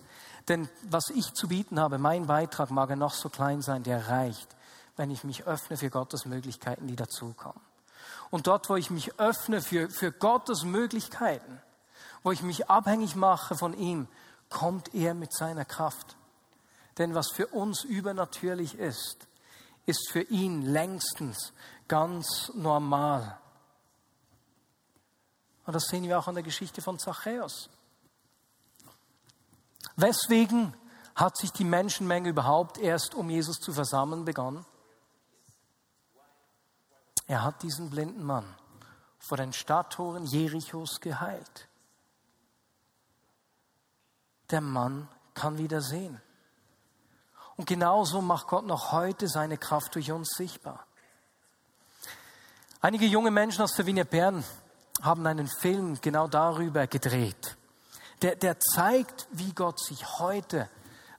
Denn 0.49 0.69
was 0.83 1.09
ich 1.09 1.33
zu 1.33 1.47
bieten 1.47 1.79
habe, 1.79 1.97
mein 1.97 2.27
Beitrag 2.27 2.69
mag 2.69 2.91
er 2.91 2.95
noch 2.95 3.15
so 3.15 3.29
klein 3.29 3.63
sein, 3.63 3.81
der 3.81 4.07
reicht, 4.07 4.55
wenn 4.97 5.09
ich 5.09 5.23
mich 5.23 5.47
öffne 5.47 5.77
für 5.77 5.89
Gottes 5.89 6.25
Möglichkeiten, 6.25 6.85
die 6.85 6.95
dazukommen. 6.95 7.70
Und 8.31 8.47
dort, 8.47 8.69
wo 8.69 8.77
ich 8.77 8.89
mich 8.89 9.19
öffne 9.19 9.61
für, 9.61 9.89
für 9.89 10.11
Gottes 10.11 10.63
Möglichkeiten, 10.63 11.61
wo 12.23 12.31
ich 12.31 12.41
mich 12.41 12.69
abhängig 12.69 13.15
mache 13.15 13.55
von 13.55 13.77
ihm, 13.77 14.07
kommt 14.49 14.95
er 14.95 15.13
mit 15.13 15.33
seiner 15.33 15.65
Kraft. 15.65 16.17
Denn 16.97 17.13
was 17.13 17.31
für 17.31 17.47
uns 17.47 17.83
übernatürlich 17.83 18.79
ist, 18.79 19.27
ist 19.85 20.09
für 20.11 20.21
ihn 20.21 20.61
längstens 20.61 21.53
ganz 21.87 22.51
normal. 22.55 23.37
Und 25.65 25.75
das 25.75 25.85
sehen 25.85 26.03
wir 26.03 26.17
auch 26.17 26.27
an 26.27 26.35
der 26.35 26.43
Geschichte 26.43 26.81
von 26.81 26.99
Zachäus. 26.99 27.69
Weswegen 29.95 30.73
hat 31.15 31.37
sich 31.37 31.51
die 31.51 31.65
Menschenmenge 31.65 32.29
überhaupt 32.29 32.77
erst 32.77 33.13
um 33.13 33.29
Jesus 33.29 33.57
zu 33.57 33.73
versammeln 33.73 34.25
begonnen? 34.25 34.65
Er 37.31 37.43
hat 37.43 37.63
diesen 37.63 37.89
blinden 37.89 38.25
Mann 38.25 38.43
vor 39.17 39.37
den 39.37 39.53
Stadttoren 39.53 40.25
Jerichos 40.25 40.99
geheilt. 40.99 41.69
Der 44.49 44.59
Mann 44.59 45.07
kann 45.33 45.57
wieder 45.57 45.81
sehen. 45.81 46.19
Und 47.55 47.67
genauso 47.67 48.21
macht 48.21 48.47
Gott 48.47 48.65
noch 48.65 48.91
heute 48.91 49.29
seine 49.29 49.57
Kraft 49.57 49.95
durch 49.95 50.11
uns 50.11 50.31
sichtbar. 50.35 50.85
Einige 52.81 53.05
junge 53.05 53.31
Menschen 53.31 53.61
aus 53.61 53.75
der 53.75 53.85
Wiener 53.85 54.03
Bern 54.03 54.43
haben 55.01 55.25
einen 55.25 55.47
Film 55.47 56.01
genau 56.01 56.27
darüber 56.27 56.85
gedreht. 56.85 57.55
Der, 58.23 58.35
der 58.35 58.59
zeigt, 58.59 59.29
wie 59.31 59.53
Gott 59.53 59.79
sich 59.79 60.19
heute 60.19 60.69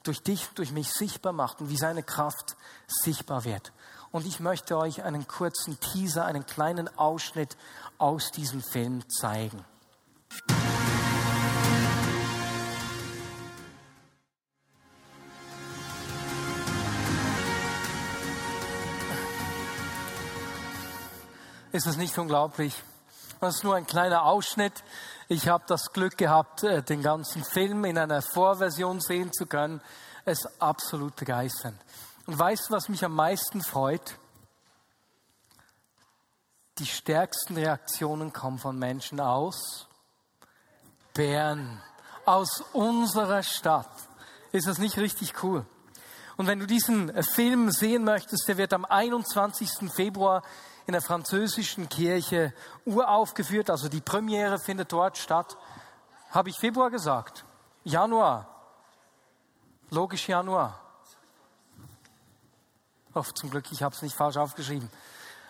durch 0.02 0.22
dich, 0.22 0.46
durch 0.48 0.72
mich 0.72 0.92
sichtbar 0.92 1.32
macht 1.32 1.62
und 1.62 1.70
wie 1.70 1.78
seine 1.78 2.02
Kraft 2.02 2.58
sichtbar 2.86 3.44
wird. 3.44 3.72
Und 4.12 4.26
ich 4.26 4.40
möchte 4.40 4.76
euch 4.76 5.02
einen 5.02 5.26
kurzen 5.26 5.80
Teaser, 5.80 6.26
einen 6.26 6.44
kleinen 6.44 6.86
Ausschnitt 6.98 7.56
aus 7.96 8.30
diesem 8.30 8.62
Film 8.62 9.08
zeigen. 9.08 9.64
Ist 21.72 21.86
das 21.86 21.96
nicht 21.96 22.18
unglaublich? 22.18 22.82
Das 23.40 23.56
ist 23.56 23.64
nur 23.64 23.76
ein 23.76 23.86
kleiner 23.86 24.24
Ausschnitt. 24.24 24.84
Ich 25.28 25.48
habe 25.48 25.64
das 25.66 25.90
Glück 25.94 26.18
gehabt, 26.18 26.64
äh, 26.64 26.82
den 26.82 27.02
ganzen 27.02 27.42
Film 27.42 27.86
in 27.86 27.96
einer 27.96 28.20
Vorversion 28.20 29.00
sehen 29.00 29.32
zu 29.32 29.46
können. 29.46 29.80
Es 30.26 30.44
ist 30.44 30.60
absolut 30.62 31.16
begeisternd. 31.16 31.80
Und 32.26 32.38
weißt 32.38 32.68
du, 32.68 32.74
was 32.74 32.88
mich 32.88 33.04
am 33.04 33.14
meisten 33.14 33.62
freut? 33.62 34.18
Die 36.78 36.86
stärksten 36.86 37.56
Reaktionen 37.56 38.32
kommen 38.32 38.58
von 38.58 38.78
Menschen 38.78 39.20
aus 39.20 39.88
Bern, 41.14 41.82
aus 42.24 42.62
unserer 42.72 43.42
Stadt. 43.42 43.90
Ist 44.52 44.66
das 44.66 44.78
nicht 44.78 44.96
richtig 44.96 45.42
cool? 45.42 45.66
Und 46.36 46.46
wenn 46.46 46.58
du 46.58 46.66
diesen 46.66 47.10
äh, 47.10 47.22
Film 47.22 47.70
sehen 47.70 48.04
möchtest, 48.04 48.48
der 48.48 48.56
wird 48.56 48.72
am 48.72 48.84
21. 48.84 49.92
Februar 49.94 50.42
in 50.86 50.92
der 50.92 51.02
französischen 51.02 51.88
Kirche 51.88 52.52
uraufgeführt, 52.84 53.70
also 53.70 53.88
die 53.88 54.00
Premiere 54.00 54.58
findet 54.58 54.92
dort 54.92 55.18
statt. 55.18 55.56
Habe 56.30 56.48
ich 56.48 56.58
Februar 56.58 56.90
gesagt? 56.90 57.44
Januar. 57.84 58.48
Logisch 59.90 60.28
Januar. 60.28 60.80
Oh, 63.14 63.22
zum 63.22 63.50
Glück, 63.50 63.70
ich 63.70 63.82
habe 63.82 63.94
es 63.94 64.02
nicht 64.02 64.16
falsch 64.16 64.36
aufgeschrieben. 64.36 64.88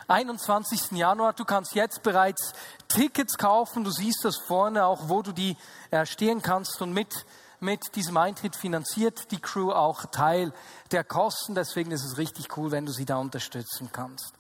21. 0.09 0.93
Januar, 0.93 1.33
du 1.33 1.45
kannst 1.45 1.75
jetzt 1.75 2.03
bereits 2.03 2.53
Tickets 2.89 3.39
kaufen. 3.39 3.85
Du 3.85 3.91
siehst 3.91 4.25
das 4.25 4.37
vorne 4.47 4.85
auch, 4.85 5.09
wo 5.09 5.23
du 5.23 5.33
die 5.33 5.57
erstehen 5.91 6.43
kannst 6.43 6.83
und 6.83 6.93
mit 6.93 7.25
mit 7.63 7.95
diesem 7.95 8.17
Eintritt 8.17 8.57
finanziert 8.57 9.31
die 9.31 9.41
Crew 9.41 9.71
auch 9.71 10.07
Teil 10.07 10.53
der 10.91 11.05
Kosten. 11.05 11.55
Deswegen 11.55 11.93
ist 11.93 12.05
es 12.05 12.19
richtig 12.19 12.57
cool, 12.57 12.73
wenn 12.73 12.87
du 12.87 12.93
sie 12.93 13.05
da 13.05 13.19
unterstützen 13.19 13.91
kannst. 13.93 14.33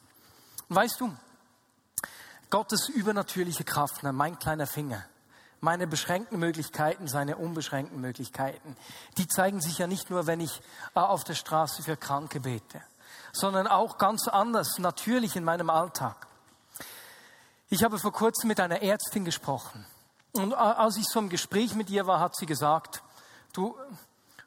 Weißt 0.69 1.01
du, 1.01 1.15
Gottes 2.51 2.89
übernatürliche 2.89 3.63
Kraft, 3.63 4.03
ne, 4.03 4.13
mein 4.13 4.39
kleiner 4.41 4.67
Finger, 4.67 5.05
meine 5.61 5.87
beschränkten 5.87 6.41
Möglichkeiten, 6.41 7.07
seine 7.07 7.37
unbeschränkten 7.37 8.01
Möglichkeiten, 8.01 8.77
die 9.19 9.29
zeigen 9.29 9.61
sich 9.61 9.79
ja 9.79 9.87
nicht 9.87 10.11
nur, 10.11 10.27
wenn 10.27 10.41
ich 10.41 10.61
äh, 10.97 11.01
auf 11.01 11.23
der 11.23 11.35
Straße 11.35 11.85
für 11.85 11.97
Kranke 11.97 12.41
bete, 12.41 12.83
sondern 13.33 13.66
auch 13.66 13.99
ganz 13.99 14.29
anders, 14.29 14.79
natürlich 14.79 15.37
in 15.37 15.45
meinem 15.45 15.71
Alltag. 15.71 16.27
Ich 17.71 17.83
habe 17.83 17.99
vor 17.99 18.12
kurzem 18.12 18.49
mit 18.49 18.61
einer 18.61 18.83
Ärztin 18.83 19.25
gesprochen. 19.25 19.87
Und 20.33 20.55
als 20.55 20.97
ich 20.97 21.07
so 21.07 21.18
im 21.18 21.29
Gespräch 21.29 21.75
mit 21.75 21.90
ihr 21.90 22.07
war, 22.07 22.21
hat 22.21 22.37
sie 22.37 22.47
gesagt, 22.47 23.03
du, 23.53 23.77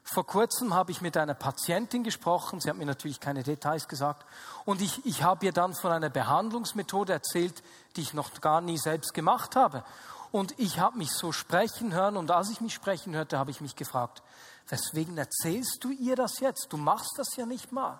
vor 0.04 0.24
kurzem 0.24 0.72
habe 0.72 0.92
ich 0.92 1.00
mit 1.00 1.16
einer 1.16 1.34
Patientin 1.34 2.04
gesprochen, 2.04 2.60
sie 2.60 2.70
hat 2.70 2.76
mir 2.76 2.86
natürlich 2.86 3.18
keine 3.18 3.42
Details 3.42 3.88
gesagt, 3.88 4.24
und 4.64 4.80
ich, 4.80 5.04
ich 5.04 5.24
habe 5.24 5.46
ihr 5.46 5.52
dann 5.52 5.74
von 5.74 5.90
einer 5.90 6.08
Behandlungsmethode 6.08 7.12
erzählt, 7.12 7.62
die 7.96 8.02
ich 8.02 8.14
noch 8.14 8.40
gar 8.40 8.60
nie 8.60 8.78
selbst 8.78 9.14
gemacht 9.14 9.56
habe. 9.56 9.84
Und 10.30 10.54
ich 10.58 10.78
habe 10.78 10.98
mich 10.98 11.10
so 11.10 11.32
sprechen 11.32 11.92
hören, 11.92 12.16
und 12.16 12.30
als 12.30 12.50
ich 12.50 12.60
mich 12.60 12.74
sprechen 12.74 13.14
hörte, 13.14 13.38
habe 13.38 13.50
ich 13.50 13.60
mich 13.60 13.74
gefragt, 13.74 14.22
weswegen 14.68 15.18
erzählst 15.18 15.78
du 15.82 15.90
ihr 15.90 16.14
das 16.14 16.38
jetzt? 16.38 16.68
Du 16.70 16.76
machst 16.76 17.14
das 17.16 17.34
ja 17.36 17.46
nicht 17.46 17.72
mal. 17.72 17.98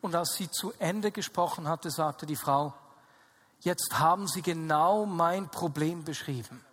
Und 0.00 0.14
als 0.14 0.34
sie 0.34 0.50
zu 0.50 0.72
Ende 0.78 1.10
gesprochen 1.10 1.68
hatte, 1.68 1.90
sagte 1.90 2.26
die 2.26 2.36
Frau, 2.36 2.72
jetzt 3.60 3.98
haben 3.98 4.28
Sie 4.28 4.42
genau 4.42 5.06
mein 5.06 5.50
Problem 5.50 6.04
beschrieben. 6.04 6.64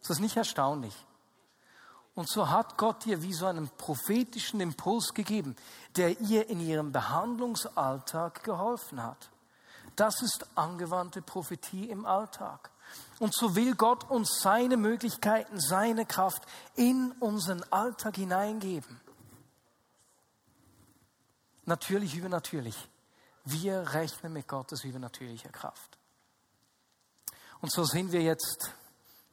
Ist 0.00 0.10
das 0.10 0.20
nicht 0.20 0.36
erstaunlich? 0.36 0.94
Und 2.14 2.28
so 2.28 2.50
hat 2.50 2.76
Gott 2.76 3.06
ihr 3.06 3.22
wie 3.22 3.32
so 3.32 3.46
einen 3.46 3.68
prophetischen 3.68 4.60
Impuls 4.60 5.14
gegeben, 5.14 5.56
der 5.96 6.20
ihr 6.20 6.48
in 6.50 6.60
ihrem 6.60 6.92
Behandlungsalltag 6.92 8.44
geholfen 8.44 9.02
hat. 9.02 9.30
Das 9.96 10.22
ist 10.22 10.46
angewandte 10.54 11.22
Prophetie 11.22 11.88
im 11.90 12.04
Alltag. 12.04 12.70
Und 13.18 13.34
so 13.34 13.56
will 13.56 13.74
Gott 13.74 14.10
uns 14.10 14.40
seine 14.40 14.76
Möglichkeiten, 14.76 15.58
seine 15.58 16.04
Kraft 16.04 16.42
in 16.76 17.12
unseren 17.20 17.62
Alltag 17.70 18.16
hineingeben. 18.16 19.00
Natürlich 21.64 22.14
übernatürlich. 22.14 22.76
Wir 23.44 23.94
rechnen 23.94 24.32
mit 24.32 24.48
Gottes 24.48 24.84
übernatürlicher 24.84 25.50
Kraft. 25.50 25.98
Und 27.60 27.72
so 27.72 27.84
sind 27.84 28.12
wir 28.12 28.22
jetzt 28.22 28.72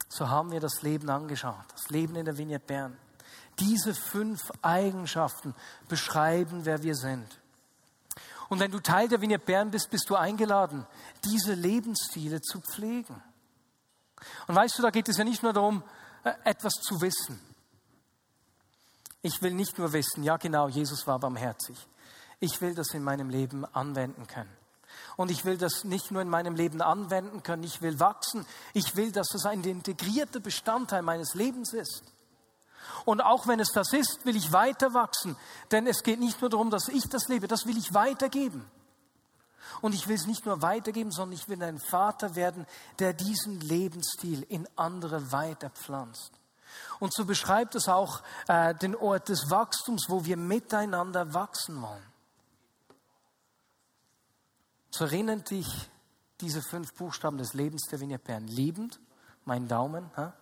so 0.10 0.28
haben 0.28 0.52
wir 0.52 0.60
das 0.60 0.82
Leben 0.82 1.10
angeschaut, 1.10 1.66
das 1.72 1.90
Leben 1.90 2.16
in 2.16 2.26
der 2.26 2.38
Vignette 2.38 2.66
Bern. 2.66 2.98
Diese 3.60 3.94
fünf 3.94 4.52
Eigenschaften 4.62 5.54
beschreiben, 5.88 6.66
wer 6.66 6.82
wir 6.82 6.96
sind. 6.96 7.40
Und 8.50 8.60
wenn 8.60 8.72
du 8.72 8.80
Teil 8.80 9.08
der 9.08 9.22
Vignette 9.22 9.46
Bern 9.46 9.70
bist, 9.70 9.92
bist 9.92 10.10
du 10.10 10.16
eingeladen, 10.16 10.88
diese 11.24 11.54
Lebensstile 11.54 12.42
zu 12.42 12.60
pflegen. 12.62 13.22
Und 14.48 14.56
weißt 14.56 14.80
du, 14.80 14.82
da 14.82 14.90
geht 14.90 15.08
es 15.08 15.18
ja 15.18 15.24
nicht 15.24 15.44
nur 15.44 15.54
darum, 15.54 15.84
äh, 16.24 16.34
etwas 16.44 16.74
zu 16.74 17.00
wissen. 17.00 17.40
Ich 19.22 19.42
will 19.42 19.54
nicht 19.54 19.78
nur 19.78 19.94
wissen, 19.94 20.24
ja 20.24 20.38
genau, 20.38 20.68
Jesus 20.68 21.06
war 21.06 21.20
barmherzig. 21.20 21.78
Ich 22.40 22.62
will 22.62 22.74
das 22.74 22.94
in 22.94 23.04
meinem 23.04 23.30
Leben 23.30 23.66
anwenden 23.66 24.28
können. 24.28 24.50
Und 25.18 25.30
ich 25.32 25.46
will 25.46 25.58
das 25.58 25.84
nicht 25.84 26.12
nur 26.12 26.22
in 26.22 26.30
meinem 26.30 26.56
Leben 26.56 26.82
anwenden 26.82 27.44
können, 27.44 27.64
ich 27.64 27.82
will 27.82 28.00
wachsen. 28.00 28.46
Ich 28.74 28.96
will, 28.96 29.12
dass 29.12 29.34
es 29.34 29.46
ein 29.46 29.64
integrierter 29.64 30.40
Bestandteil 30.40 31.02
meines 31.02 31.34
Lebens 31.34 31.74
ist. 31.74 32.04
Und 33.06 33.22
auch 33.22 33.48
wenn 33.48 33.60
es 33.60 33.72
das 33.74 33.94
ist, 33.94 34.26
will 34.26 34.36
ich 34.36 34.52
weiter 34.52 34.94
wachsen. 34.94 35.36
Denn 35.72 35.88
es 35.88 36.04
geht 36.04 36.20
nicht 36.20 36.42
nur 36.42 36.50
darum, 36.50 36.70
dass 36.70 36.88
ich 36.88 37.08
das 37.10 37.28
lebe, 37.28 37.48
das 37.48 37.66
will 37.66 37.78
ich 37.78 37.94
weitergeben. 37.94 38.66
Und 39.82 39.94
ich 39.94 40.08
will 40.08 40.16
es 40.16 40.26
nicht 40.26 40.46
nur 40.46 40.62
weitergeben, 40.62 41.12
sondern 41.12 41.38
ich 41.38 41.48
will 41.48 41.62
ein 41.64 41.80
Vater 41.80 42.36
werden, 42.36 42.66
der 43.00 43.14
diesen 43.14 43.60
Lebensstil 43.62 44.44
in 44.50 44.68
andere 44.76 45.32
weiterpflanzt. 45.32 46.32
Und 47.00 47.14
so 47.14 47.26
beschreibt 47.26 47.76
es 47.76 47.88
auch 47.88 48.22
äh, 48.48 48.76
den 48.76 48.96
Ort 48.96 49.30
des 49.30 49.50
Wachstums, 49.50 50.06
wo 50.08 50.26
wir 50.26 50.38
miteinander 50.38 51.34
wachsen 51.34 51.82
wollen. 51.82 52.04
So 54.92 55.06
erinnern 55.06 55.44
dich 55.44 55.68
diese 56.42 56.62
fünf 56.62 56.94
Buchstaben 56.94 57.38
des 57.38 57.54
Lebens 57.54 57.88
der 57.92 58.00
Vignette 58.00 58.26
Bern. 58.26 58.48
Liebend, 58.48 59.00
mein 59.46 59.68
Daumen. 59.68 60.10
Ha? 60.16 60.34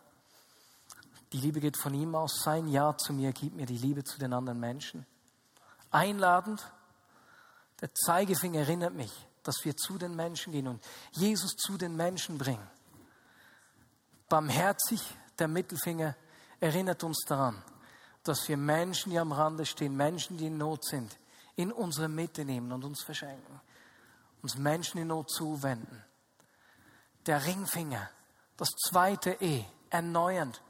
Die 1.33 1.37
Liebe 1.37 1.59
geht 1.59 1.77
von 1.77 1.93
ihm 1.93 2.15
aus. 2.15 2.41
Sein 2.43 2.67
Ja 2.67 2.95
zu 2.97 3.13
mir 3.13 3.33
gibt 3.33 3.55
mir 3.55 3.65
die 3.65 3.77
Liebe 3.77 4.03
zu 4.03 4.17
den 4.19 4.33
anderen 4.33 4.59
Menschen. 4.59 5.05
Einladend, 5.91 6.71
der 7.81 7.93
Zeigefinger 7.93 8.61
erinnert 8.61 8.93
mich, 8.93 9.11
dass 9.43 9.63
wir 9.63 9.75
zu 9.75 9.97
den 9.97 10.15
Menschen 10.15 10.53
gehen 10.53 10.67
und 10.67 10.83
Jesus 11.11 11.55
zu 11.55 11.77
den 11.77 11.95
Menschen 11.95 12.37
bringen. 12.37 12.67
Barmherzig, 14.29 15.01
der 15.39 15.47
Mittelfinger 15.47 16.15
erinnert 16.59 17.03
uns 17.03 17.23
daran, 17.27 17.63
dass 18.23 18.47
wir 18.47 18.57
Menschen, 18.57 19.11
die 19.11 19.19
am 19.19 19.31
Rande 19.31 19.65
stehen, 19.65 19.95
Menschen, 19.95 20.37
die 20.37 20.47
in 20.47 20.57
Not 20.57 20.85
sind, 20.85 21.17
in 21.55 21.71
unsere 21.71 22.09
Mitte 22.09 22.43
nehmen 22.43 22.71
und 22.71 22.83
uns 22.83 23.03
verschenken 23.03 23.61
uns 24.47 24.57
Menschen 24.57 25.01
in 25.01 25.09
Not 25.09 25.29
zuwenden. 25.29 26.01
Der 27.25 27.45
Ringfinger, 27.45 28.09
das 28.55 28.69
zweite 28.69 29.31
E, 29.41 29.65
erneuernd, 29.89 30.61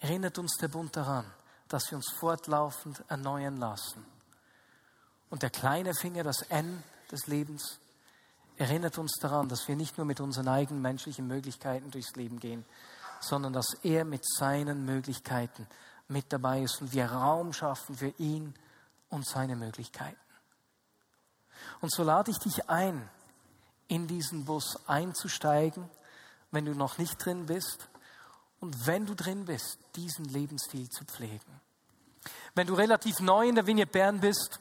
erinnert 0.00 0.36
uns 0.38 0.56
der 0.56 0.66
Bund 0.66 0.96
daran, 0.96 1.24
dass 1.68 1.88
wir 1.92 1.96
uns 1.96 2.10
fortlaufend 2.18 3.04
erneuern 3.06 3.56
lassen. 3.58 4.04
Und 5.30 5.44
der 5.44 5.50
kleine 5.50 5.94
Finger, 5.94 6.24
das 6.24 6.42
N 6.42 6.82
des 7.12 7.28
Lebens, 7.28 7.78
erinnert 8.56 8.98
uns 8.98 9.12
daran, 9.20 9.48
dass 9.48 9.68
wir 9.68 9.76
nicht 9.76 9.96
nur 9.96 10.04
mit 10.04 10.20
unseren 10.20 10.48
eigenen 10.48 10.82
menschlichen 10.82 11.28
Möglichkeiten 11.28 11.92
durchs 11.92 12.16
Leben 12.16 12.40
gehen, 12.40 12.64
sondern 13.20 13.52
dass 13.52 13.74
er 13.84 14.04
mit 14.04 14.26
seinen 14.26 14.84
Möglichkeiten 14.84 15.68
mit 16.08 16.32
dabei 16.32 16.62
ist 16.62 16.80
und 16.80 16.92
wir 16.92 17.06
Raum 17.06 17.52
schaffen 17.52 17.96
für 17.96 18.12
ihn 18.18 18.54
und 19.08 19.24
seine 19.24 19.54
Möglichkeiten. 19.54 20.23
Und 21.80 21.92
so 21.92 22.02
lade 22.02 22.30
ich 22.30 22.38
dich 22.38 22.68
ein, 22.68 23.08
in 23.88 24.06
diesen 24.06 24.44
Bus 24.44 24.78
einzusteigen, 24.86 25.88
wenn 26.50 26.64
du 26.64 26.74
noch 26.74 26.98
nicht 26.98 27.24
drin 27.24 27.46
bist 27.46 27.88
und 28.60 28.86
wenn 28.86 29.06
du 29.06 29.14
drin 29.14 29.44
bist, 29.44 29.78
diesen 29.96 30.24
Lebensstil 30.24 30.88
zu 30.88 31.04
pflegen. 31.04 31.60
Wenn 32.54 32.66
du 32.66 32.74
relativ 32.74 33.20
neu 33.20 33.48
in 33.48 33.56
der 33.56 33.66
Vignette 33.66 33.92
Bern 33.92 34.20
bist 34.20 34.60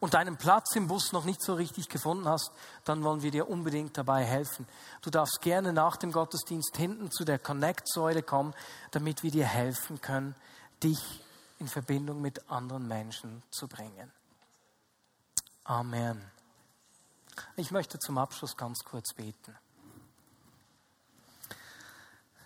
und 0.00 0.14
deinen 0.14 0.36
Platz 0.36 0.74
im 0.74 0.88
Bus 0.88 1.12
noch 1.12 1.24
nicht 1.24 1.42
so 1.42 1.54
richtig 1.54 1.88
gefunden 1.88 2.26
hast, 2.26 2.50
dann 2.84 3.04
wollen 3.04 3.22
wir 3.22 3.30
dir 3.30 3.48
unbedingt 3.48 3.96
dabei 3.96 4.24
helfen. 4.24 4.66
Du 5.02 5.10
darfst 5.10 5.40
gerne 5.42 5.72
nach 5.72 5.96
dem 5.96 6.10
Gottesdienst 6.10 6.76
hinten 6.76 7.10
zu 7.10 7.24
der 7.24 7.38
Connect-Säule 7.38 8.22
kommen, 8.22 8.54
damit 8.90 9.22
wir 9.22 9.30
dir 9.30 9.46
helfen 9.46 10.00
können, 10.00 10.34
dich 10.82 11.22
in 11.60 11.68
Verbindung 11.68 12.20
mit 12.20 12.50
anderen 12.50 12.88
Menschen 12.88 13.42
zu 13.50 13.68
bringen. 13.68 14.10
Amen. 15.64 16.20
Ich 17.56 17.70
möchte 17.70 17.98
zum 17.98 18.18
Abschluss 18.18 18.56
ganz 18.56 18.80
kurz 18.84 19.14
beten. 19.14 19.56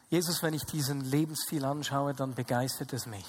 Jesus, 0.09 0.43
wenn 0.43 0.55
ich 0.55 0.65
diesen 0.65 1.01
Lebensstil 1.01 1.65
anschaue, 1.65 2.15
dann 2.15 2.35
begeistert 2.35 2.93
es 2.93 3.07
mich 3.07 3.27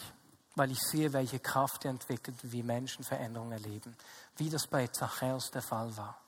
weil 0.57 0.71
ich 0.71 0.79
sehe, 0.79 1.13
welche 1.13 1.39
Kraft 1.39 1.85
er 1.85 1.91
entwickelt, 1.91 2.35
wie 2.41 2.63
Menschen 2.63 3.03
Veränderungen 3.03 3.51
erleben, 3.51 3.95
wie 4.37 4.49
das 4.49 4.65
bei 4.67 4.87
Zachäus 4.87 5.51
der 5.51 5.61
Fall 5.61 5.95
war. 5.95 6.19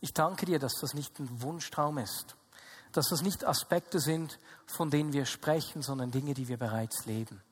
Ich 0.00 0.14
danke 0.14 0.46
dir, 0.46 0.58
dass 0.58 0.72
das 0.80 0.94
nicht 0.94 1.18
ein 1.18 1.42
Wunschtraum 1.42 1.98
ist, 1.98 2.34
dass 2.92 3.08
das 3.08 3.20
nicht 3.20 3.44
Aspekte 3.44 4.00
sind, 4.00 4.38
von 4.66 4.90
denen 4.90 5.12
wir 5.12 5.26
sprechen, 5.26 5.82
sondern 5.82 6.10
Dinge, 6.10 6.32
die 6.32 6.48
wir 6.48 6.56
bereits 6.56 7.04
leben. 7.04 7.42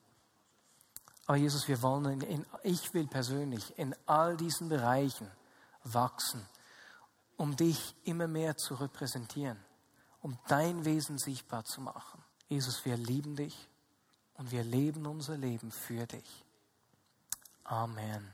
Aber 1.25 1.37
Jesus, 1.37 1.67
wir 1.67 1.81
wollen, 1.81 2.21
in, 2.21 2.45
ich 2.63 2.93
will 2.93 3.07
persönlich 3.07 3.77
in 3.77 3.95
all 4.05 4.37
diesen 4.37 4.69
Bereichen 4.69 5.29
wachsen, 5.83 6.45
um 7.37 7.55
dich 7.55 7.95
immer 8.03 8.27
mehr 8.27 8.57
zu 8.57 8.75
repräsentieren, 8.75 9.57
um 10.21 10.37
dein 10.47 10.85
Wesen 10.85 11.17
sichtbar 11.17 11.65
zu 11.65 11.81
machen. 11.81 12.23
Jesus, 12.47 12.85
wir 12.85 12.95
lieben 12.95 13.35
dich 13.35 13.69
und 14.35 14.51
wir 14.51 14.63
leben 14.63 15.05
unser 15.07 15.37
Leben 15.37 15.71
für 15.71 16.05
dich. 16.05 16.43
Amen. 17.63 18.33